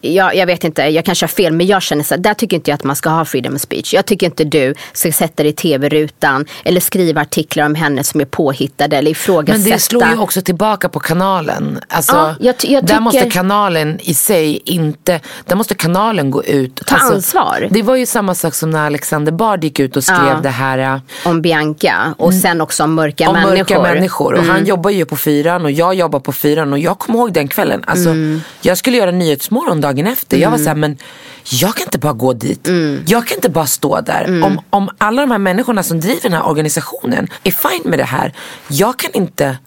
jag, 0.00 0.36
jag 0.36 0.46
vet 0.46 0.64
inte, 0.64 0.82
jag 0.82 1.04
kanske 1.04 1.24
har 1.24 1.28
fel, 1.28 1.52
men 1.52 1.66
jag 1.66 1.82
känner 1.82 2.04
så 2.04 2.14
här, 2.14 2.22
där 2.22 2.34
tycker 2.34 2.56
inte 2.56 2.70
jag 2.70 2.74
att 2.74 2.84
man 2.84 2.96
ska 2.96 3.10
ha 3.10 3.24
freedom 3.24 3.54
of 3.54 3.60
speech. 3.60 3.94
Jag 3.94 4.06
tycker 4.06 4.26
inte 4.26 4.44
du 4.44 4.74
ska 4.92 5.12
sätta 5.12 5.42
dig 5.42 5.52
i 5.52 5.54
tv-rutan 5.54 6.46
eller 6.64 6.80
skriva 6.80 7.20
artiklar 7.20 7.66
om 7.66 7.74
henne 7.74 8.04
som 8.04 8.20
är 8.20 8.24
påhittade 8.24 8.96
eller 8.96 9.10
ifrågasätta. 9.10 9.58
Men 9.62 9.70
det 9.70 9.78
slår 9.78 10.08
ju 10.08 10.18
också 10.18 10.42
tillbaka 10.42 10.88
på 10.88 11.00
kanalen. 11.00 11.80
Alltså, 11.88 12.16
ja, 12.16 12.36
jag, 12.40 12.46
jag 12.46 12.58
tycker... 12.58 12.82
Där 12.82 13.00
måste 13.00 13.30
kanalen 13.30 14.00
i 14.02 14.14
sig 14.14 14.62
inte, 14.64 15.20
där 15.44 15.56
måste 15.56 15.74
kanalen 15.74 16.30
gå 16.30 16.44
ut. 16.44 16.86
Ta 16.86 16.94
alltså, 16.94 17.14
ansvar. 17.14 17.68
Det 17.70 17.82
var 17.82 17.96
ju 17.96 18.06
samma 18.06 18.34
sak 18.34 18.54
som 18.54 18.70
när 18.70 18.86
Alexander 18.86 19.32
Bard 19.32 19.64
gick 19.64 19.80
ut 19.80 19.96
och 19.96 20.04
skrev 20.04 20.28
ja, 20.28 20.40
det 20.42 20.48
här. 20.48 20.78
Äh, 20.78 21.00
om 21.24 21.42
Bianca 21.42 22.14
och 22.18 22.30
mm. 22.30 22.42
sen 22.42 22.60
också 22.60 22.84
om 22.84 22.94
mörka 22.94 23.28
om 23.28 23.32
människor. 23.32 23.56
Mörka 23.56 23.82
människor. 23.82 24.32
Och 24.32 24.38
mm. 24.38 24.50
han 24.50 24.66
jobbar 24.66 24.90
ju 24.90 25.04
på 25.04 25.16
fyran 25.16 25.64
och 25.64 25.70
jag 25.70 25.94
jobbar 25.94 26.20
på 26.20 26.32
fyran 26.32 26.72
och 26.72 26.78
jag 26.78 26.98
kommer 26.98 27.18
ihåg 27.18 27.32
den 27.32 27.48
kvällen. 27.48 27.84
Alltså, 27.86 28.08
mm. 28.08 28.40
Jag 28.60 28.78
skulle 28.78 28.96
göra 28.96 29.10
nyhetsmorgon 29.50 29.80
dagen 29.80 30.06
efter. 30.06 30.36
Mm. 30.36 30.42
Jag 30.42 30.50
var 30.50 30.58
såhär, 30.58 30.76
men 30.76 30.96
jag 31.44 31.74
kan 31.74 31.86
inte 31.86 31.98
bara 31.98 32.12
gå 32.12 32.32
dit. 32.32 32.68
Mm. 32.68 33.02
Jag 33.06 33.26
kan 33.26 33.36
inte 33.36 33.48
bara 33.50 33.66
stå 33.66 34.00
där. 34.00 34.24
Mm. 34.24 34.44
Om, 34.44 34.60
om 34.70 34.90
alla 34.98 35.20
de 35.22 35.30
här 35.30 35.38
människorna 35.38 35.82
som 35.82 36.00
driver 36.00 36.22
den 36.22 36.32
här 36.32 36.46
organisationen 36.46 37.28
är 37.44 37.50
fine 37.50 37.90
med 37.90 37.98
det 37.98 38.04
här. 38.04 38.32
Jag 38.68 38.98
kan 38.98 39.10
inte 39.14 39.58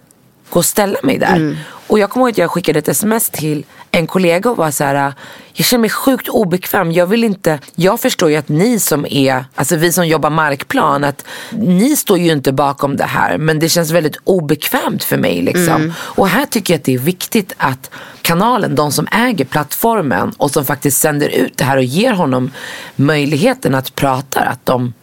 gå 0.50 0.60
och 0.60 0.66
ställa 0.66 0.98
mig 1.04 1.18
där. 1.18 1.36
Mm. 1.36 1.58
Och 1.88 2.00
jag 2.00 2.10
kommer 2.10 2.26
ihåg 2.26 2.32
att 2.32 2.38
jag 2.38 2.52
skickade 2.52 2.80
ett 2.80 2.88
sms 2.88 3.30
till 3.30 3.66
en 3.92 4.08
kollega 4.08 4.50
och 4.50 4.58
var 4.58 4.72
så 4.72 4.84
här, 4.84 5.14
jag 5.54 5.66
känner 5.66 5.82
mig 5.82 5.90
sjukt 5.90 6.30
obekväm. 6.30 6.92
Jag 6.92 7.08
vill 7.08 7.24
inte, 7.24 7.60
jag 7.76 8.00
förstår 8.00 8.30
ju 8.30 8.36
att 8.36 8.50
ni 8.50 8.80
som 8.80 9.06
är, 9.10 9.46
alltså 9.56 9.76
vi 9.76 9.92
som 9.92 10.08
jobbar 10.08 10.30
markplan, 10.30 11.04
att 11.04 11.26
ni 11.52 11.96
står 11.96 12.18
ju 12.18 12.32
inte 12.32 12.52
bakom 12.52 12.98
det 12.98 13.04
här. 13.04 13.38
Men 13.38 13.60
det 13.60 13.70
känns 13.70 13.92
väldigt 13.92 14.18
obekvämt 14.24 15.04
för 15.04 15.18
mig 15.18 15.42
liksom. 15.42 15.76
Mm. 15.76 15.94
Och 16.00 16.28
här 16.28 16.46
tycker 16.46 16.74
jag 16.74 16.80
att 16.80 16.86
det 16.86 16.94
är 16.94 17.00
viktigt 17.00 17.54
att 17.58 17.92
kanalen, 18.22 18.76
de 18.76 18.92
som 18.92 19.08
äger 19.12 19.46
plattformen 19.46 20.34
och 20.38 20.52
som 20.52 20.66
faktiskt 20.66 21.02
sänder 21.02 21.30
ut 21.30 21.58
det 21.58 21.64
här 21.64 21.78
och 21.78 21.84
ger 21.84 22.14
honom 22.14 22.52
möjligheten 22.96 23.76
att 23.76 23.96
prata, 23.96 24.40
att 24.40 24.66
de, 24.66 24.94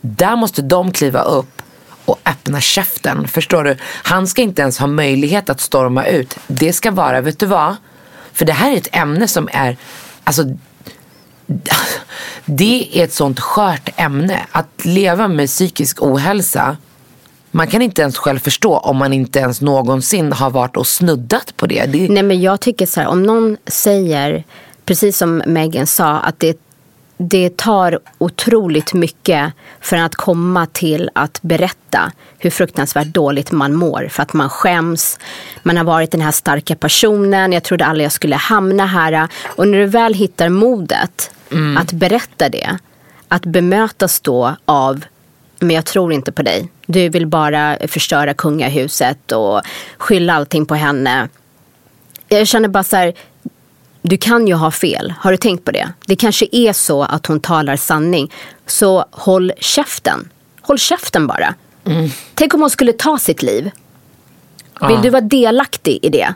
där 0.00 0.36
måste 0.36 0.62
de 0.62 0.92
kliva 0.92 1.22
upp 1.22 1.62
och 2.06 2.20
öppna 2.24 2.60
käften. 2.60 3.28
Förstår 3.28 3.64
du? 3.64 3.76
Han 3.82 4.26
ska 4.26 4.42
inte 4.42 4.62
ens 4.62 4.78
ha 4.78 4.86
möjlighet 4.86 5.50
att 5.50 5.60
storma 5.60 6.06
ut. 6.06 6.38
Det 6.46 6.72
ska 6.72 6.90
vara, 6.90 7.20
vet 7.20 7.38
du 7.38 7.46
vad? 7.46 7.76
För 8.32 8.44
det 8.44 8.52
här 8.52 8.72
är 8.72 8.76
ett 8.76 8.96
ämne 8.96 9.28
som 9.28 9.48
är, 9.52 9.76
alltså 10.24 10.44
det 12.44 12.88
är 12.92 13.04
ett 13.04 13.12
sånt 13.12 13.40
skört 13.40 13.88
ämne. 13.96 14.46
Att 14.52 14.84
leva 14.84 15.28
med 15.28 15.48
psykisk 15.48 16.02
ohälsa, 16.02 16.76
man 17.50 17.66
kan 17.66 17.82
inte 17.82 18.02
ens 18.02 18.16
själv 18.18 18.38
förstå 18.38 18.76
om 18.76 18.96
man 18.96 19.12
inte 19.12 19.38
ens 19.38 19.60
någonsin 19.60 20.32
har 20.32 20.50
varit 20.50 20.76
och 20.76 20.86
snuddat 20.86 21.56
på 21.56 21.66
det. 21.66 21.86
det... 21.86 22.08
Nej 22.08 22.22
men 22.22 22.40
jag 22.40 22.60
tycker 22.60 22.86
så 22.86 23.00
här, 23.00 23.08
om 23.08 23.22
någon 23.22 23.56
säger, 23.66 24.44
precis 24.84 25.18
som 25.18 25.42
Megan 25.46 25.86
sa, 25.86 26.18
att 26.18 26.40
det 26.40 26.48
är 26.48 26.54
det 27.16 27.56
tar 27.56 27.98
otroligt 28.18 28.94
mycket 28.94 29.52
för 29.80 29.96
att 29.96 30.14
komma 30.14 30.66
till 30.66 31.10
att 31.12 31.42
berätta 31.42 32.12
hur 32.38 32.50
fruktansvärt 32.50 33.06
dåligt 33.06 33.52
man 33.52 33.74
mår. 33.74 34.08
För 34.10 34.22
att 34.22 34.32
man 34.32 34.48
skäms, 34.48 35.18
man 35.62 35.76
har 35.76 35.84
varit 35.84 36.10
den 36.10 36.20
här 36.20 36.30
starka 36.30 36.76
personen, 36.76 37.52
jag 37.52 37.62
trodde 37.62 37.86
aldrig 37.86 38.04
jag 38.04 38.12
skulle 38.12 38.36
hamna 38.36 38.86
här. 38.86 39.28
Och 39.44 39.68
när 39.68 39.78
du 39.78 39.86
väl 39.86 40.14
hittar 40.14 40.48
modet 40.48 41.30
mm. 41.50 41.76
att 41.76 41.92
berätta 41.92 42.48
det, 42.48 42.78
att 43.28 43.42
bemötas 43.42 44.20
då 44.20 44.56
av 44.64 45.04
men 45.60 45.70
jag 45.70 45.84
tror 45.84 46.12
inte 46.12 46.32
på 46.32 46.42
dig. 46.42 46.68
Du 46.86 47.08
vill 47.08 47.26
bara 47.26 47.78
förstöra 47.88 48.34
kungahuset 48.34 49.32
och 49.32 49.60
skylla 49.98 50.34
allting 50.34 50.66
på 50.66 50.74
henne. 50.74 51.28
Jag 52.28 52.46
känner 52.46 52.68
bara 52.68 52.84
så 52.84 52.96
här, 52.96 53.14
du 54.08 54.16
kan 54.16 54.46
ju 54.46 54.54
ha 54.54 54.70
fel. 54.70 55.14
Har 55.18 55.30
du 55.30 55.36
tänkt 55.36 55.64
på 55.64 55.70
det? 55.70 55.92
Det 56.06 56.16
kanske 56.16 56.46
är 56.52 56.72
så 56.72 57.02
att 57.02 57.26
hon 57.26 57.40
talar 57.40 57.76
sanning. 57.76 58.32
Så 58.66 59.04
håll 59.10 59.52
käften. 59.60 60.28
Håll 60.60 60.78
käften 60.78 61.26
bara. 61.26 61.54
Mm. 61.84 62.10
Tänk 62.34 62.54
om 62.54 62.60
hon 62.60 62.70
skulle 62.70 62.92
ta 62.92 63.18
sitt 63.18 63.42
liv. 63.42 63.70
Ja. 64.80 64.88
Vill 64.88 65.02
du 65.02 65.10
vara 65.10 65.20
delaktig 65.20 65.98
i 66.02 66.08
det? 66.08 66.34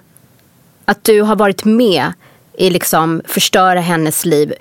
Att 0.85 1.05
du 1.05 1.23
har 1.23 1.37
varit 1.37 1.65
med 1.65 2.12
i 2.59 2.71
liksom 2.71 3.23
förstöra 3.27 3.81
hennes 3.81 4.25
liv. 4.25 4.53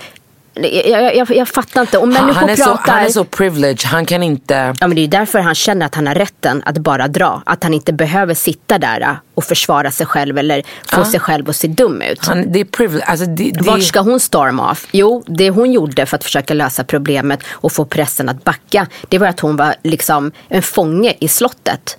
Jag, 0.64 1.16
jag, 1.16 1.30
jag, 1.32 1.48
fattar 1.48 1.82
inte. 1.82 1.98
Om 1.98 2.16
han, 2.16 2.30
han, 2.30 2.50
är 2.50 2.56
pratar... 2.56 2.86
så, 2.86 2.92
han 2.92 3.06
är 3.06 3.10
så 3.10 3.24
privileged. 3.24 3.86
Han 3.86 4.06
kan 4.06 4.24
inte... 4.24 4.74
Ja, 4.80 4.88
men 4.88 4.96
det 4.96 5.02
är 5.02 5.08
därför 5.08 5.40
han 5.40 5.56
känner 5.56 5.86
att 5.86 5.96
han 5.96 6.08
har 6.08 6.16
rätten 6.16 6.64
att 6.66 6.78
bara 6.78 7.08
dra. 7.08 7.42
Att 7.46 7.64
han 7.64 7.74
inte 7.74 7.94
behöver 7.94 8.34
sitta 8.34 8.78
där 8.78 9.20
och 9.36 9.44
försvara 9.44 9.92
sig 9.92 10.06
själv 10.06 10.38
eller 10.38 10.62
få 10.62 11.02
ja. 11.02 11.06
sig 11.06 11.20
själv 11.20 11.50
att 11.50 11.56
se 11.56 11.68
dum 11.68 12.02
ut. 12.02 12.26
Han, 12.26 12.52
det 12.52 12.60
är 12.60 12.66
privilege. 12.66 13.06
Alltså, 13.06 13.26
det, 13.26 13.52
det... 13.52 13.64
Vart 13.64 13.84
ska 13.84 14.00
hon 14.00 14.20
storma 14.20 14.72
off? 14.72 14.88
Jo, 14.92 15.24
det 15.28 15.50
hon 15.50 15.72
gjorde 15.72 16.06
för 16.06 16.18
att 16.18 16.24
försöka 16.24 16.54
lösa 16.54 16.84
problemet 16.84 17.40
och 17.50 17.72
få 17.72 17.86
pressen 17.86 18.30
att 18.30 18.44
backa. 18.44 18.88
Det 19.08 19.18
var 19.18 19.28
att 19.28 19.40
hon 19.40 19.56
var 19.56 19.76
liksom 19.84 20.32
en 20.48 20.62
fånge 20.62 21.14
i 21.20 21.28
slottet. 21.28 21.98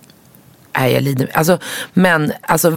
Nej, 0.79 0.93
jag 0.93 1.03
lider. 1.03 1.31
Alltså, 1.35 1.59
men 1.93 2.33
alltså 2.43 2.77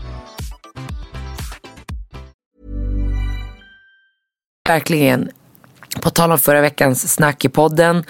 Verkligen 4.71 5.29
på 6.01 6.09
tal 6.09 6.31
om 6.31 6.37
förra 6.39 6.61
veckans 6.61 7.13
snack 7.13 7.45
i 7.45 7.49
podden 7.49 8.03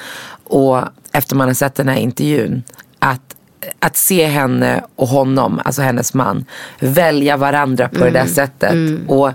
och 0.44 0.82
efter 1.12 1.36
man 1.36 1.48
har 1.48 1.54
sett 1.54 1.76
den 1.76 1.88
här 1.88 1.96
intervjun. 1.96 2.64
Att, 3.00 3.36
att 3.80 3.98
se 3.98 4.26
henne 4.26 4.84
och 4.96 5.08
honom, 5.08 5.62
alltså 5.66 5.82
hennes 5.82 6.14
man, 6.14 6.46
välja 6.80 7.38
varandra 7.38 7.88
på 7.90 8.04
det 8.06 8.10
där 8.12 8.26
sättet. 8.26 8.74
Och 9.08 9.32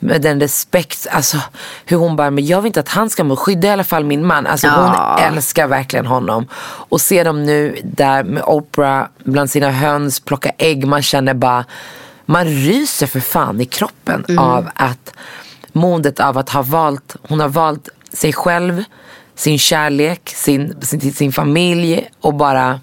med 0.00 0.22
den 0.22 0.40
respekt, 0.40 1.06
alltså 1.10 1.38
hur 1.84 1.96
hon 1.96 2.16
bara, 2.16 2.30
men 2.30 2.46
jag 2.46 2.60
vill 2.62 2.66
inte 2.66 2.80
att 2.80 2.88
han 2.88 3.10
ska 3.10 3.24
må, 3.24 3.36
skydda 3.36 3.68
i 3.68 3.70
alla 3.70 3.84
fall 3.84 4.04
min 4.04 4.26
man. 4.26 4.46
Alltså 4.46 4.68
hon 4.68 5.24
älskar 5.24 5.66
verkligen 5.66 6.06
honom. 6.06 6.46
Och 6.90 7.00
se 7.00 7.24
dem 7.24 7.44
nu 7.46 7.76
där 7.84 8.24
med 8.24 8.42
Oprah 8.46 9.06
bland 9.24 9.50
sina 9.50 9.70
höns, 9.70 10.20
plocka 10.20 10.50
ägg, 10.58 10.86
man 10.86 11.02
känner 11.02 11.34
bara, 11.34 11.64
man 12.26 12.44
ryser 12.44 13.06
för 13.06 13.20
fan 13.20 13.60
i 13.60 13.64
kroppen 13.66 14.38
av 14.38 14.68
att 14.74 15.14
modet 15.72 16.20
av 16.20 16.38
att 16.38 16.50
ha 16.50 16.62
valt, 16.62 17.16
hon 17.22 17.40
har 17.40 17.48
valt 17.48 17.88
sig 18.12 18.32
själv, 18.32 18.84
sin 19.34 19.58
kärlek, 19.58 20.28
sin, 20.28 20.80
sin, 20.80 21.12
sin 21.12 21.32
familj 21.32 22.10
och 22.20 22.34
bara 22.34 22.80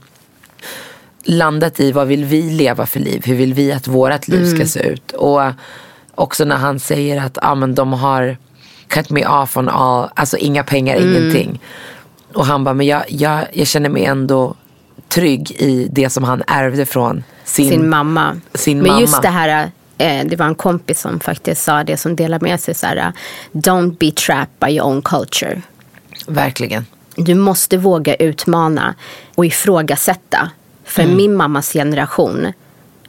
landat 1.23 1.79
i 1.79 1.91
vad 1.91 2.07
vill 2.07 2.25
vi 2.25 2.41
leva 2.41 2.85
för 2.85 2.99
liv? 2.99 3.21
Hur 3.25 3.35
vill 3.35 3.53
vi 3.53 3.71
att 3.71 3.87
vårt 3.87 4.27
liv 4.27 4.55
ska 4.55 4.65
se 4.65 4.79
ut? 4.79 5.11
Och 5.11 5.41
också 6.15 6.45
när 6.45 6.55
han 6.55 6.79
säger 6.79 7.21
att 7.21 7.37
ah, 7.41 7.55
men 7.55 7.75
de 7.75 7.93
har 7.93 8.37
cut 8.87 9.09
me 9.09 9.25
off 9.25 9.57
on 9.57 9.69
all, 9.69 10.09
alltså 10.15 10.37
inga 10.37 10.63
pengar, 10.63 10.95
ingenting. 10.95 11.59
Och 12.33 12.45
han 12.45 12.63
bara, 12.63 12.73
men 12.73 12.85
jag, 12.85 13.03
jag, 13.07 13.45
jag 13.53 13.67
känner 13.67 13.89
mig 13.89 14.05
ändå 14.05 14.55
trygg 15.09 15.51
i 15.51 15.87
det 15.91 16.09
som 16.09 16.23
han 16.23 16.43
ärvde 16.47 16.85
från 16.85 17.23
sin, 17.43 17.69
sin 17.69 17.89
mamma. 17.89 18.35
Sin 18.53 18.77
Men 18.77 18.87
mamma. 18.87 19.01
just 19.01 19.21
det 19.21 19.29
här, 19.29 19.71
eh, 19.97 20.25
det 20.25 20.35
var 20.35 20.45
en 20.45 20.55
kompis 20.55 20.99
som 21.01 21.19
faktiskt 21.19 21.63
sa 21.63 21.83
det 21.83 21.97
som 21.97 22.15
delar 22.15 22.39
med 22.39 22.59
sig 22.59 22.75
så 22.75 22.87
här, 22.87 23.13
don't 23.51 23.97
be 23.97 24.11
trapped 24.11 24.59
by 24.59 24.75
your 24.75 24.87
own 24.87 25.01
culture. 25.01 25.61
Verkligen. 26.27 26.85
Du 27.15 27.35
måste 27.35 27.77
våga 27.77 28.15
utmana 28.15 28.95
och 29.35 29.45
ifrågasätta. 29.45 30.49
För 30.85 31.03
Mm. 31.03 31.17
min 31.17 31.35
mammas 31.35 31.73
generation 31.73 32.53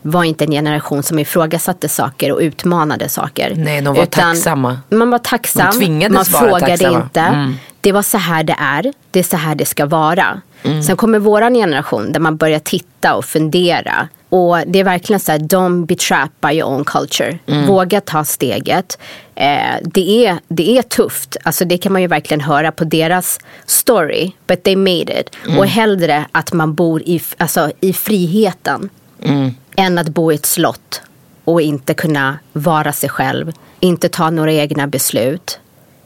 var 0.02 0.24
inte 0.24 0.44
en 0.44 0.50
generation 0.50 1.02
som 1.02 1.18
ifrågasatte 1.18 1.88
saker 1.88 2.32
och 2.32 2.38
utmanade 2.40 3.08
saker. 3.08 3.52
Nej, 3.56 3.82
de 3.82 3.94
var 3.94 4.06
tacksamma. 4.06 4.80
Man 4.90 5.10
var 5.10 5.18
tacksam, 5.18 5.66
De 5.70 5.78
tvingades 5.78 6.14
man 6.14 6.24
frågade 6.40 6.66
tacksamma. 6.66 7.02
inte. 7.02 7.20
Mm. 7.20 7.54
Det 7.80 7.92
var 7.92 8.02
så 8.02 8.18
här 8.18 8.44
det 8.44 8.56
är, 8.58 8.92
det 9.10 9.18
är 9.18 9.22
så 9.24 9.36
här 9.36 9.54
det 9.54 9.66
ska 9.66 9.86
vara. 9.86 10.40
Mm. 10.62 10.82
Sen 10.82 10.96
kommer 10.96 11.18
våran 11.18 11.54
generation 11.54 12.12
där 12.12 12.20
man 12.20 12.36
börjar 12.36 12.58
titta 12.58 13.14
och 13.14 13.24
fundera. 13.24 14.08
Och 14.28 14.58
det 14.66 14.80
är 14.80 14.84
verkligen 14.84 15.20
så 15.20 15.32
här, 15.32 15.38
don't 15.38 15.86
be 15.86 15.94
trapped 15.94 16.36
by 16.40 16.58
your 16.58 16.70
own 16.70 16.84
culture. 16.84 17.38
Mm. 17.46 17.66
Våga 17.66 18.00
ta 18.00 18.24
steget. 18.24 18.98
Eh, 19.34 19.76
det, 19.82 20.26
är, 20.26 20.38
det 20.48 20.78
är 20.78 20.82
tufft, 20.82 21.36
alltså 21.42 21.64
det 21.64 21.78
kan 21.78 21.92
man 21.92 22.02
ju 22.02 22.08
verkligen 22.08 22.40
höra 22.40 22.72
på 22.72 22.84
deras 22.84 23.38
story. 23.66 24.32
But 24.46 24.62
they 24.62 24.76
made 24.76 25.20
it. 25.20 25.30
Mm. 25.46 25.58
Och 25.58 25.66
hellre 25.66 26.26
att 26.32 26.52
man 26.52 26.74
bor 26.74 27.02
i, 27.02 27.22
alltså, 27.36 27.70
i 27.80 27.92
friheten. 27.92 28.88
Mm. 29.22 29.54
Än 29.76 29.98
att 29.98 30.08
bo 30.08 30.32
i 30.32 30.34
ett 30.34 30.46
slott 30.46 31.02
och 31.44 31.62
inte 31.62 31.94
kunna 31.94 32.38
vara 32.52 32.92
sig 32.92 33.08
själv. 33.08 33.52
Inte 33.80 34.08
ta 34.08 34.30
några 34.30 34.52
egna 34.52 34.86
beslut. 34.86 35.58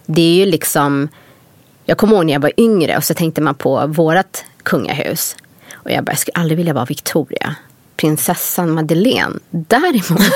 Det 0.06 0.22
är 0.22 0.34
ju 0.34 0.46
liksom, 0.46 1.08
jag 1.84 1.98
kommer 1.98 2.14
ihåg 2.14 2.26
när 2.26 2.32
jag 2.32 2.40
var 2.40 2.52
yngre 2.56 2.96
och 2.96 3.04
så 3.04 3.14
tänkte 3.14 3.40
man 3.40 3.54
på 3.54 3.86
vårat 3.86 4.44
kungahus. 4.62 5.36
Och 5.72 5.90
jag 5.90 6.04
bara, 6.04 6.12
jag 6.12 6.18
skulle 6.18 6.34
aldrig 6.34 6.56
vilja 6.56 6.74
vara 6.74 6.84
Victoria. 6.84 7.56
Prinsessan 8.00 8.70
Madeleine. 8.70 9.38
Däremot. 9.50 10.20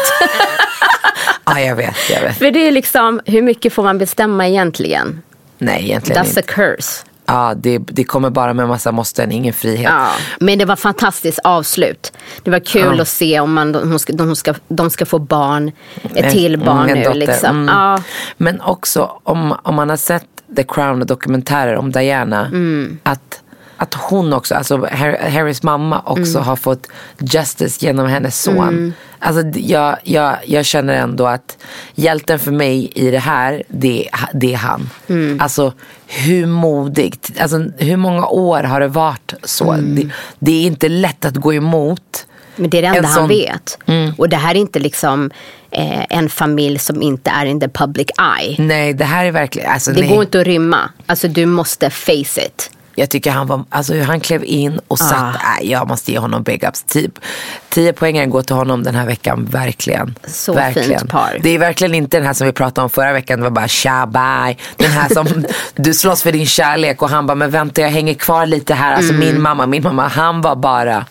Ja, 1.46 1.60
jag 1.60 1.76
vet, 1.76 1.96
jag 2.10 2.20
vet. 2.20 2.38
För 2.38 2.50
det 2.50 2.68
är 2.68 2.72
liksom, 2.72 3.20
hur 3.24 3.42
mycket 3.42 3.72
får 3.72 3.82
man 3.82 3.98
bestämma 3.98 4.48
egentligen? 4.48 5.22
Nej, 5.58 5.84
egentligen 5.84 6.24
That's 6.24 6.28
inte. 6.28 6.40
a 6.40 6.42
curse. 6.46 7.04
Ja, 7.26 7.54
det, 7.56 7.78
det 7.78 8.04
kommer 8.04 8.30
bara 8.30 8.54
med 8.54 8.68
massa 8.68 8.92
måsten, 8.92 9.32
ingen 9.32 9.54
frihet. 9.54 9.90
Ja, 9.90 10.08
men 10.40 10.58
det 10.58 10.64
var 10.64 10.76
fantastiskt 10.76 11.38
avslut. 11.44 12.12
Det 12.42 12.50
var 12.50 12.58
kul 12.58 13.00
att 13.00 13.08
se 13.08 13.40
om 13.40 13.52
man, 13.52 13.72
de, 13.72 13.98
ska, 13.98 14.12
de, 14.12 14.36
ska, 14.36 14.54
de 14.68 14.90
ska 14.90 15.06
få 15.06 15.18
barn, 15.18 15.72
ett 16.14 16.32
till 16.32 16.58
barn 16.58 16.90
en 16.90 16.98
nu. 16.98 17.12
Liksom. 17.18 17.56
Mm. 17.56 17.74
Ja. 17.74 18.02
Men 18.36 18.60
också 18.60 19.20
om, 19.22 19.56
om 19.62 19.74
man 19.74 19.90
har 19.90 19.96
sett 19.96 20.26
The 20.56 20.62
Crown 20.64 21.00
och 21.00 21.06
dokumentärer 21.06 21.76
om 21.76 21.92
Diana. 21.92 22.46
Mm. 22.46 22.98
Att, 23.02 23.42
att 23.84 23.94
hon 23.94 24.32
också, 24.32 24.54
alltså 24.54 24.76
Har- 24.76 25.30
Harrys 25.30 25.62
mamma 25.62 26.02
också 26.06 26.38
Mm. 26.38 26.48
har 26.48 26.56
fått 26.56 26.86
justice 27.18 27.86
genom 27.86 28.06
hennes 28.08 28.42
son. 28.42 28.92
Alltså 29.18 29.42
d- 29.42 29.60
jag, 29.62 29.96
jag, 30.02 30.36
jag 30.46 30.64
känner 30.64 30.94
ändå 30.94 31.26
att 31.26 31.58
hjälten 31.94 32.38
för 32.38 32.52
mig 32.52 32.90
i 32.94 33.10
det 33.10 33.18
här, 33.18 33.62
det, 33.68 34.08
det 34.34 34.52
är 34.54 34.56
han. 34.56 34.90
Mm. 35.08 35.40
Alltså 35.40 35.72
hur 36.06 36.46
modigt, 36.46 37.30
alltså 37.40 37.58
hur 37.78 37.96
många 37.96 38.26
år 38.26 38.62
har 38.62 38.80
det 38.80 38.88
varit 38.88 39.34
så? 39.42 39.72
Mm. 39.72 39.94
Det, 39.94 40.08
det 40.38 40.52
är 40.52 40.66
inte 40.66 40.88
lätt 40.88 41.24
att 41.24 41.36
gå 41.36 41.54
emot. 41.54 42.26
Men 42.56 42.70
det 42.70 42.78
är 42.78 42.82
det 42.82 42.88
enda 42.88 42.98
En 42.98 43.04
han 43.04 43.14
sån- 43.14 43.28
vet. 43.28 43.78
Mm. 43.86 44.12
Och 44.18 44.28
det 44.28 44.36
här 44.36 44.54
är 44.54 44.58
inte 44.58 44.78
liksom 44.78 45.30
eh, 45.70 46.04
en 46.10 46.28
familj 46.28 46.78
som 46.78 47.02
inte 47.02 47.30
är 47.30 47.46
in 47.46 47.60
the 47.60 47.68
public 47.68 48.06
eye. 48.40 48.56
Nej, 48.58 48.92
det 48.94 49.04
här 49.04 49.24
är 49.26 49.30
verkligen, 49.32 49.70
alltså 49.72 49.90
Det 49.92 50.00
nej. 50.00 50.08
går 50.10 50.22
inte 50.22 50.40
att 50.40 50.46
rymma. 50.46 50.90
Alltså 51.06 51.28
du 51.28 51.46
måste 51.46 51.90
face 51.90 52.40
it. 52.46 52.70
Jag 52.94 53.10
tycker 53.10 53.30
han 53.30 53.46
var, 53.46 53.64
alltså 53.68 53.92
hur 53.94 54.02
han 54.04 54.20
klev 54.20 54.44
in 54.44 54.80
och 54.88 54.98
satt, 54.98 55.12
Ah. 55.12 55.32
nej, 55.32 55.70
jag 55.70 55.88
måste 55.88 56.12
ge 56.12 56.18
honom 56.18 56.42
big 56.42 56.64
ups. 56.64 56.84
Tio, 57.68 57.92
poängare 57.92 58.26
går 58.26 58.42
till 58.42 58.56
honom 58.56 58.82
den 58.82 58.94
här 58.94 59.06
veckan, 59.06 59.44
verkligen. 59.50 60.14
Så 60.26 60.52
verkligen. 60.52 60.98
fint 60.98 61.10
par. 61.10 61.38
Det 61.42 61.48
är 61.50 61.58
verkligen 61.58 61.94
inte 61.94 62.16
den 62.16 62.26
här 62.26 62.32
som 62.34 62.46
vi 62.46 62.52
pratade 62.52 62.82
om 62.84 62.90
förra 62.90 63.12
veckan, 63.12 63.38
det 63.38 63.42
var 63.44 63.50
bara 63.50 63.68
tja 63.68 64.06
bye. 64.06 64.56
Den 64.76 64.90
här 64.90 65.08
som, 65.08 65.44
du 65.76 65.94
slåss 65.94 66.22
för 66.22 66.32
din 66.32 66.46
kärlek 66.46 67.02
och 67.02 67.08
han 67.10 67.26
bara, 67.26 67.34
men 67.34 67.50
vänta 67.50 67.80
jag 67.80 67.90
hänger 67.90 68.14
kvar 68.14 68.46
lite 68.46 68.74
här. 68.74 68.94
Alltså 68.94 69.12
Mm. 69.12 69.26
min 69.26 69.42
mamma, 69.42 69.66
min 69.66 69.82
mamma, 69.82 70.08
han 70.08 70.40
var 70.40 70.56
bara 70.56 71.04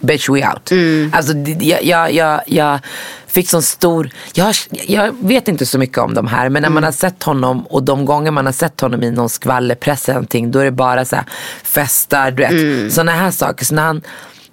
bitch 0.00 0.28
we 0.28 0.48
out. 0.48 0.70
Mm. 0.70 1.12
Alltså 1.16 1.32
jag, 1.60 1.84
jag, 1.84 2.12
jag, 2.12 2.40
jag 2.46 2.78
fick 3.26 3.48
sån 3.50 3.62
stor, 3.62 4.10
jag, 4.34 4.54
jag 4.86 5.14
vet 5.20 5.48
inte 5.48 5.66
så 5.66 5.78
mycket 5.78 5.98
om 5.98 6.14
de 6.14 6.26
här 6.26 6.48
men 6.48 6.62
när 6.62 6.66
Mm. 6.68 6.74
man 6.74 6.84
har 6.84 6.92
sett 6.92 7.22
honom 7.22 7.66
och 7.66 7.82
de 7.82 8.04
gånger 8.04 8.30
man 8.30 8.46
har 8.46 8.52
sett 8.52 8.80
honom 8.80 9.02
i 9.02 9.10
någon 9.10 9.28
skvallerpress 9.28 10.08
eller 10.08 10.14
någonting 10.14 10.50
då 10.50 10.58
är 10.58 10.64
det 10.64 10.70
bara 10.70 11.04
så 11.04 11.16
här 11.16 11.24
festar, 11.62 12.30
du 12.30 12.36
vet. 12.42 12.50
Mm. 12.50 12.90
Sådana 12.90 13.12
här 13.12 13.30
saker. 13.30 13.64
Så 13.64 13.74
när 13.74 13.82
han 13.82 14.02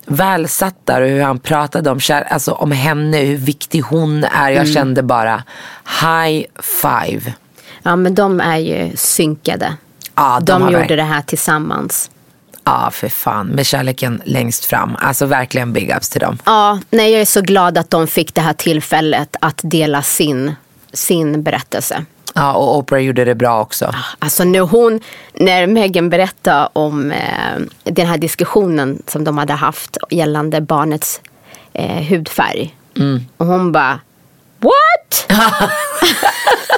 väl 0.05 0.47
satt 0.47 0.75
där 0.85 1.01
och 1.01 1.07
hur 1.07 1.21
han 1.21 1.39
pratade 1.39 1.89
om, 1.91 1.99
kär, 1.99 2.21
alltså 2.21 2.51
om 2.51 2.71
henne, 2.71 3.17
hur 3.17 3.37
viktig 3.37 3.79
hon 3.81 4.23
är. 4.23 4.51
Mm. 4.51 4.53
Jag 4.53 4.67
kände 4.73 5.03
bara 5.03 5.43
high 6.01 6.45
five. 6.81 7.33
Ja 7.83 7.95
men 7.95 8.15
de 8.15 8.41
är 8.41 8.57
ju 8.57 8.91
synkade. 8.95 9.73
Ja, 10.15 10.39
de 10.43 10.61
de 10.61 10.65
gjorde 10.71 10.77
verk- 10.77 10.95
det 10.95 11.03
här 11.03 11.21
tillsammans. 11.21 12.09
Ja, 12.67 12.91
för 12.91 13.09
fan. 13.09 13.47
Med 13.47 13.65
kärleken 13.65 14.21
längst 14.25 14.65
fram. 14.65 14.95
Alltså 14.99 15.25
verkligen 15.25 15.73
big 15.73 15.93
ups 15.97 16.09
till 16.09 16.21
dem. 16.21 16.37
Ja, 16.45 16.79
nej, 16.89 17.11
jag 17.11 17.21
är 17.21 17.25
så 17.25 17.41
glad 17.41 17.77
att 17.77 17.89
de 17.89 18.07
fick 18.07 18.33
det 18.33 18.41
här 18.41 18.53
tillfället 18.53 19.35
att 19.41 19.59
dela 19.63 20.01
sin, 20.01 20.55
sin 20.93 21.43
berättelse. 21.43 22.05
Ja, 22.33 22.53
och 22.53 22.77
Oprah 22.77 23.01
gjorde 23.01 23.25
det 23.25 23.35
bra 23.35 23.61
också. 23.61 23.93
Alltså 24.19 24.43
när 24.43 24.59
hon, 24.59 24.99
när 25.33 25.67
Megan 25.67 26.09
berättade 26.09 26.69
om 26.73 27.11
eh, 27.11 27.61
den 27.83 28.07
här 28.07 28.17
diskussionen 28.17 29.03
som 29.07 29.23
de 29.23 29.37
hade 29.37 29.53
haft 29.53 29.97
gällande 30.09 30.61
barnets 30.61 31.21
eh, 31.73 32.03
hudfärg. 32.03 32.75
Mm. 32.97 33.25
Och 33.37 33.45
hon 33.45 33.71
bara, 33.71 33.99
what? 34.59 35.27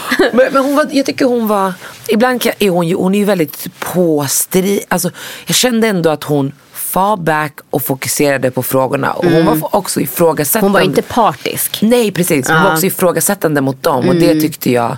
Men, 0.32 0.52
men 0.52 0.64
hon 0.64 0.76
var, 0.76 0.88
jag 0.90 1.06
tycker 1.06 1.24
hon 1.24 1.48
var, 1.48 1.72
ibland 2.08 2.42
kan, 2.42 2.52
är 2.58 2.70
hon 2.70 2.88
ju, 2.88 2.94
hon 2.94 3.14
är 3.14 3.18
ju 3.18 3.24
väldigt 3.24 3.66
påstri. 3.78 4.84
Alltså, 4.88 5.10
jag 5.46 5.56
kände 5.56 5.88
ändå 5.88 6.10
att 6.10 6.24
hon 6.24 6.52
far 6.72 7.16
back 7.16 7.58
och 7.70 7.82
fokuserade 7.82 8.50
på 8.50 8.62
frågorna. 8.62 9.12
Och 9.12 9.24
hon 9.24 9.60
var 9.60 9.74
också 9.76 10.00
ifrågasättande. 10.00 10.66
Mm. 10.66 10.72
Hon 10.72 10.72
var 10.72 10.98
inte 10.98 11.02
partisk. 11.02 11.78
Nej 11.82 12.12
precis, 12.12 12.48
hon 12.48 12.56
Ja. 12.56 12.62
var 12.64 12.72
också 12.72 12.86
ifrågasättande 12.86 13.60
mot 13.60 13.82
dem. 13.82 14.08
Och 14.08 14.14
det 14.16 14.40
tyckte 14.40 14.70
jag, 14.72 14.96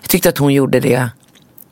jag 0.00 0.08
tyckte 0.10 0.28
att 0.28 0.38
hon 0.38 0.52
gjorde 0.52 0.80
det 0.80 1.08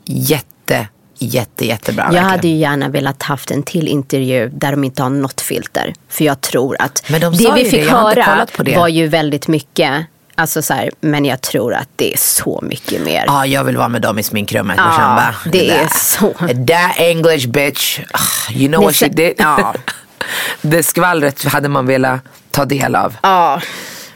jätte, 0.05 0.89
jätte, 1.19 1.67
jättebra. 1.67 2.03
Jag 2.05 2.13
verkligen. 2.13 2.31
hade 2.31 2.49
ju 2.49 2.57
gärna 2.57 2.89
velat 2.89 3.23
haft 3.23 3.51
en 3.51 3.63
till 3.63 3.89
intervju 3.89 4.49
där 4.55 4.71
de 4.71 4.85
inte 4.85 5.03
har 5.03 5.11
något 5.11 5.41
filter. 5.41 5.95
För 6.09 6.25
jag 6.25 6.41
tror 6.41 6.77
att 6.79 7.05
de 7.09 7.19
det 7.19 7.53
vi 7.55 7.65
fick 7.65 7.85
det, 7.85 7.91
höra 7.91 8.47
var 8.77 8.89
ju 8.89 9.07
väldigt 9.09 9.49
mycket. 9.49 10.07
Alltså 10.35 10.63
så 10.63 10.75
här, 10.75 10.91
men 11.01 11.25
jag 11.25 11.41
tror 11.41 11.75
att 11.75 11.89
det 11.97 12.13
är 12.15 12.17
så 12.19 12.61
mycket 12.63 13.01
mer. 13.03 13.25
Ja, 13.27 13.47
jag 13.47 13.65
vill 13.65 13.77
vara 13.77 13.89
med 13.89 14.03
dem 14.03 14.19
i 14.19 14.23
sminkrummet. 14.23 14.77
Ja, 14.79 14.95
sen 14.99 15.17
bara, 15.17 15.35
det 15.53 15.71
är 15.71 15.89
så. 15.89 16.33
That 16.67 16.93
English 16.97 17.49
bitch, 17.49 18.01
ah, 18.13 18.53
you 18.53 18.69
know 18.69 18.81
Det 18.81 18.87
what 18.87 18.97
she 18.97 19.09
did? 19.09 19.33
ja. 19.39 19.75
det 20.61 20.83
skvallret 20.83 21.45
hade 21.45 21.69
man 21.69 21.87
velat 21.87 22.21
ta 22.51 22.65
del 22.65 22.95
av. 22.95 23.17
Ja. 23.23 23.61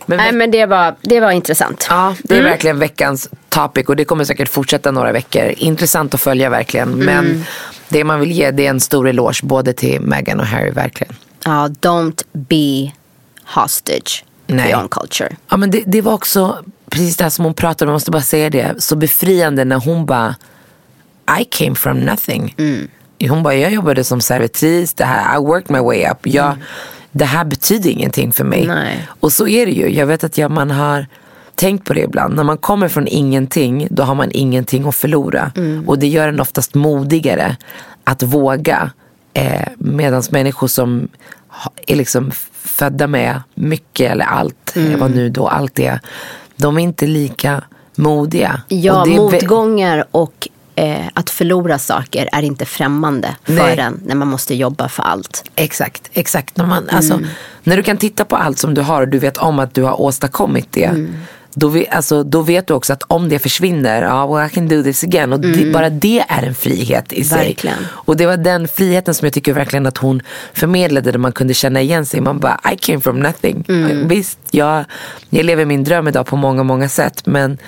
Men 0.06 0.18
Nej 0.18 0.32
men 0.32 0.50
det 0.50 0.66
var, 0.66 0.94
det 1.02 1.20
var 1.20 1.30
intressant. 1.30 1.86
Ja, 1.90 2.14
det 2.22 2.34
är 2.34 2.38
Mm. 2.38 2.50
verkligen 2.50 2.78
veckans 2.78 3.28
topic 3.48 3.86
och 3.86 3.96
det 3.96 4.04
kommer 4.04 4.24
säkert 4.24 4.48
fortsätta 4.48 4.90
några 4.90 5.12
veckor. 5.12 5.54
Intressant 5.56 6.14
att 6.14 6.20
följa 6.20 6.50
verkligen. 6.50 6.92
Mm. 6.92 7.06
Men 7.06 7.44
det 7.88 8.04
man 8.04 8.20
vill 8.20 8.32
ge 8.32 8.50
det 8.50 8.66
är 8.66 8.70
en 8.70 8.80
stor 8.80 9.08
eloge 9.08 9.40
både 9.42 9.72
till 9.72 10.00
Meghan 10.00 10.40
och 10.40 10.46
Harry 10.46 10.70
verkligen. 10.70 11.16
Ja, 11.44 11.68
don't 11.80 12.22
be 12.32 12.92
hostage 13.44 14.24
Nej. 14.46 14.76
own 14.76 14.88
culture. 14.88 15.36
Ja 15.48 15.56
men 15.56 15.70
det, 15.70 15.82
det 15.86 16.00
var 16.00 16.12
också 16.12 16.64
precis 16.90 17.16
det 17.16 17.24
här 17.24 17.30
som 17.30 17.44
hon 17.44 17.54
pratade 17.54 17.88
om, 17.88 17.92
jag 17.92 17.94
måste 17.94 18.10
bara 18.10 18.22
säga 18.22 18.50
det, 18.50 18.74
så 18.78 18.96
befriande 18.96 19.64
när 19.64 19.76
hon 19.76 20.06
bara, 20.06 20.34
I 21.40 21.44
came 21.44 21.74
from 21.74 21.98
nothing. 21.98 22.54
Mm. 22.58 22.88
Hon 23.28 23.42
bara, 23.42 23.54
jag 23.54 23.72
jobbade 23.72 24.04
som 24.04 24.20
servitris, 24.20 24.94
det 24.94 25.04
här, 25.04 25.36
I 25.36 25.38
worked 25.38 25.70
my 25.70 25.78
way 25.78 26.06
up. 26.10 26.18
Jag, 26.22 26.56
Det 27.12 27.24
här 27.24 27.44
betyder 27.44 27.90
ingenting 27.90 28.32
för 28.32 28.44
mig. 28.44 28.66
Nej. 28.66 29.08
Och 29.20 29.32
så 29.32 29.48
är 29.48 29.66
det 29.66 29.72
ju. 29.72 29.88
Jag 29.88 30.06
vet 30.06 30.24
att 30.24 30.38
jag, 30.38 30.50
man 30.50 30.70
har 30.70 31.06
tänkt 31.54 31.84
på 31.84 31.94
det 31.94 32.00
ibland. 32.00 32.36
När 32.36 32.44
man 32.44 32.58
kommer 32.58 32.88
från 32.88 33.06
ingenting, 33.06 33.88
då 33.90 34.02
har 34.02 34.14
man 34.14 34.30
ingenting 34.32 34.88
att 34.88 34.96
förlora. 34.96 35.52
Och 35.86 35.98
det 35.98 36.06
gör 36.06 36.28
en 36.28 36.40
oftast 36.40 36.74
modigare 36.74 37.56
att 38.04 38.22
våga. 38.22 38.90
Eh, 39.34 39.68
Medan 39.78 40.22
människor 40.30 40.66
som 40.68 41.08
är 41.86 41.96
liksom 41.96 42.30
födda 42.52 43.06
med 43.06 43.42
mycket 43.54 44.10
eller 44.12 44.24
allt, 44.24 44.76
eh, 44.76 44.96
vad 44.98 45.10
nu 45.10 45.28
då 45.28 45.48
allt 45.48 45.78
är. 45.78 46.00
De 46.56 46.76
är 46.78 46.82
inte 46.82 47.06
lika 47.06 47.62
modiga. 47.96 48.60
Ja, 48.68 49.00
Och 49.02 49.08
motgångar 49.08 50.04
och 50.10 50.48
eh, 50.74 51.06
att 51.14 51.30
förlora 51.30 51.78
saker 51.78 52.28
är 52.32 52.42
inte 52.42 52.64
främmande 52.64 53.36
för 53.44 53.78
en 53.78 54.00
när 54.06 54.14
man 54.14 54.28
måste 54.28 54.54
jobba 54.54 54.88
för 54.88 55.02
allt. 55.02 55.50
Exakt, 55.54 56.10
exakt. 56.12 56.56
När, 56.56 56.66
man, 56.66 56.88
alltså, 56.88 57.14
Mm. 57.14 57.26
när 57.62 57.76
du 57.76 57.82
kan 57.82 57.96
titta 57.96 58.24
på 58.24 58.36
allt 58.36 58.58
som 58.58 58.74
du 58.74 58.80
har 58.80 59.02
och 59.02 59.08
du 59.08 59.18
vet 59.18 59.36
om 59.36 59.58
att 59.58 59.74
du 59.74 59.82
har 59.82 60.00
åstadkommit 60.00 60.68
det. 60.70 60.84
Mm. 60.84 61.14
Då, 61.58 61.68
vi, 61.68 61.88
alltså, 61.88 62.22
då 62.22 62.42
vet 62.42 62.66
du 62.66 62.74
också 62.74 62.92
att 62.92 63.02
om 63.06 63.28
det 63.28 63.38
försvinner, 63.38 64.02
ja, 64.02 64.26
well, 64.26 64.46
I 64.46 64.50
can 64.50 64.68
do 64.68 64.82
this 64.82 65.04
again. 65.04 65.32
Och 65.32 65.40
det, 65.40 65.72
bara 65.72 65.90
det 65.90 66.24
är 66.28 66.42
en 66.42 66.54
frihet 66.54 67.12
i 67.12 67.24
sig. 67.24 67.38
Mm. 67.38 67.48
Verkligen. 67.48 67.76
Och 67.90 68.16
det 68.16 68.26
var 68.26 68.36
den 68.36 68.68
friheten 68.68 69.14
som 69.14 69.26
jag 69.26 69.32
tycker 69.32 69.52
verkligen 69.52 69.86
att 69.86 69.98
hon 69.98 70.22
förmedlade 70.52 71.12
där 71.12 71.18
man 71.18 71.32
kunde 71.32 71.54
känna 71.54 71.80
igen 71.80 72.06
sig. 72.06 72.20
Man 72.20 72.38
bara, 72.38 72.60
I 72.72 72.76
came 72.76 73.00
from 73.00 73.20
nothing. 73.20 73.64
Mm. 73.68 74.08
Visst, 74.08 74.38
jag, 74.50 74.84
jag 75.30 75.44
lever 75.44 75.64
min 75.64 75.84
dröm 75.84 76.08
idag 76.08 76.26
på 76.26 76.36
många, 76.36 76.62
många 76.62 76.88
sätt. 76.88 77.26
Men 77.26 77.58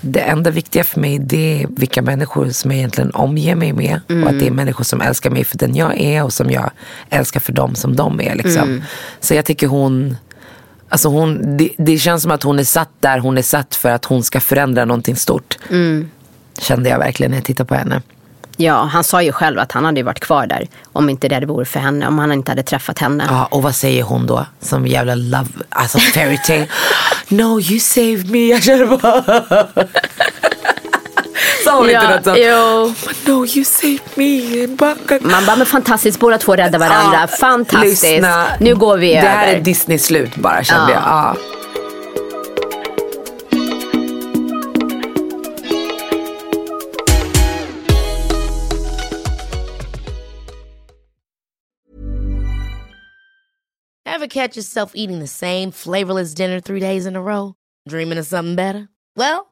det 0.00 0.20
enda 0.20 0.50
viktiga 0.50 0.84
för 0.84 1.00
mig 1.00 1.18
det 1.18 1.62
är 1.62 1.66
vilka 1.70 2.02
människor 2.02 2.50
som 2.50 2.70
jag 2.70 2.78
egentligen 2.78 3.10
omger 3.10 3.54
mig 3.54 3.72
med. 3.72 4.00
Och 4.08 4.30
att 4.30 4.38
det 4.38 4.46
är 4.46 4.50
människor 4.50 4.84
som 4.84 5.00
älskar 5.00 5.30
mig 5.30 5.44
för 5.44 5.58
den 5.58 5.76
jag 5.76 6.00
är 6.00 6.24
och 6.24 6.32
som 6.32 6.50
jag 6.50 6.70
älskar 7.10 7.40
för 7.40 7.52
dem 7.52 7.74
som 7.74 7.96
de 7.96 8.20
är. 8.20 8.34
Liksom. 8.34 8.82
Så 9.20 9.34
jag 9.34 9.44
tycker 9.44 9.66
hon, 9.66 10.16
alltså 10.92 11.08
hon 11.08 11.56
det, 11.56 11.70
det 11.78 11.98
känns 11.98 12.22
som 12.22 12.30
att 12.30 12.42
hon 12.42 12.58
är 12.58 12.64
satt 12.64 12.90
där 13.00 13.18
hon 13.18 13.38
är 13.38 13.42
satt 13.42 13.74
för 13.74 13.88
att 13.88 14.04
hon 14.04 14.22
ska 14.22 14.40
förändra 14.40 14.84
någonting 14.84 15.16
stort. 15.16 15.58
Kände 16.58 16.88
jag 16.88 16.98
verkligen 16.98 17.30
när 17.30 17.38
jag 17.38 17.44
tittade 17.44 17.68
på 17.68 17.74
henne. 17.74 18.02
Ja, 18.56 18.74
han 18.84 19.04
sa 19.04 19.22
ju 19.22 19.32
själv 19.32 19.58
att 19.58 19.72
han 19.72 19.84
hade 19.84 20.02
varit 20.02 20.20
kvar 20.20 20.46
där 20.46 20.68
om 20.84 21.10
inte 21.10 21.28
det 21.28 21.46
vore 21.46 21.64
för 21.64 21.80
henne, 21.80 22.06
om 22.06 22.18
han 22.18 22.32
inte 22.32 22.50
hade 22.50 22.62
träffat 22.62 22.98
henne. 22.98 23.24
Ja, 23.28 23.48
och 23.50 23.62
vad 23.62 23.74
säger 23.74 24.02
hon 24.02 24.26
då? 24.26 24.46
Som 24.60 24.86
jävla 24.86 25.14
love, 25.14 25.48
alltså 25.68 25.98
fairy 25.98 26.38
tale. 26.46 26.66
no 27.28 27.60
you 27.60 27.80
saved 27.80 28.30
me. 28.30 28.46
Jag 28.46 28.62
känner 28.62 28.86
bara... 28.86 29.66
Sa 31.64 31.78
hon 31.78 31.90
inte 31.90 32.14
något 32.16 32.24
sånt? 32.24 32.38
jo. 32.40 32.94
No 33.32 33.46
you 33.46 33.64
saved 33.64 34.00
me. 34.14 34.66
Man 35.20 35.46
bara, 35.46 35.56
men 35.56 35.66
fantastiskt, 35.66 36.20
båda 36.20 36.38
två 36.38 36.56
räddar 36.56 36.78
varandra. 36.78 37.18
Ja, 37.20 37.26
Fantastiskt. 37.36 38.02
lyssna. 38.02 38.46
Nu 38.60 38.74
går 38.74 38.96
vi 38.98 39.08
Det 39.08 39.18
över. 39.18 39.28
här 39.28 39.46
är 39.54 39.60
Disney-slut 39.60 40.36
bara 40.36 40.64
kände 40.64 40.92
Ja. 40.92 40.98
jag. 40.98 41.02
Ja. 41.02 41.36
Ever 54.04 54.26
catch 54.26 54.56
yourself 54.56 54.92
eating 54.94 55.20
the 55.20 55.26
same 55.26 55.72
flavorless 55.72 56.34
dinner 56.34 56.60
three 56.60 56.80
days 56.80 57.06
in 57.06 57.16
a 57.16 57.20
row? 57.22 57.54
Dreaming 57.88 58.18
of 58.18 58.26
something 58.26 58.56
better? 58.56 58.88
Well, 59.16 59.51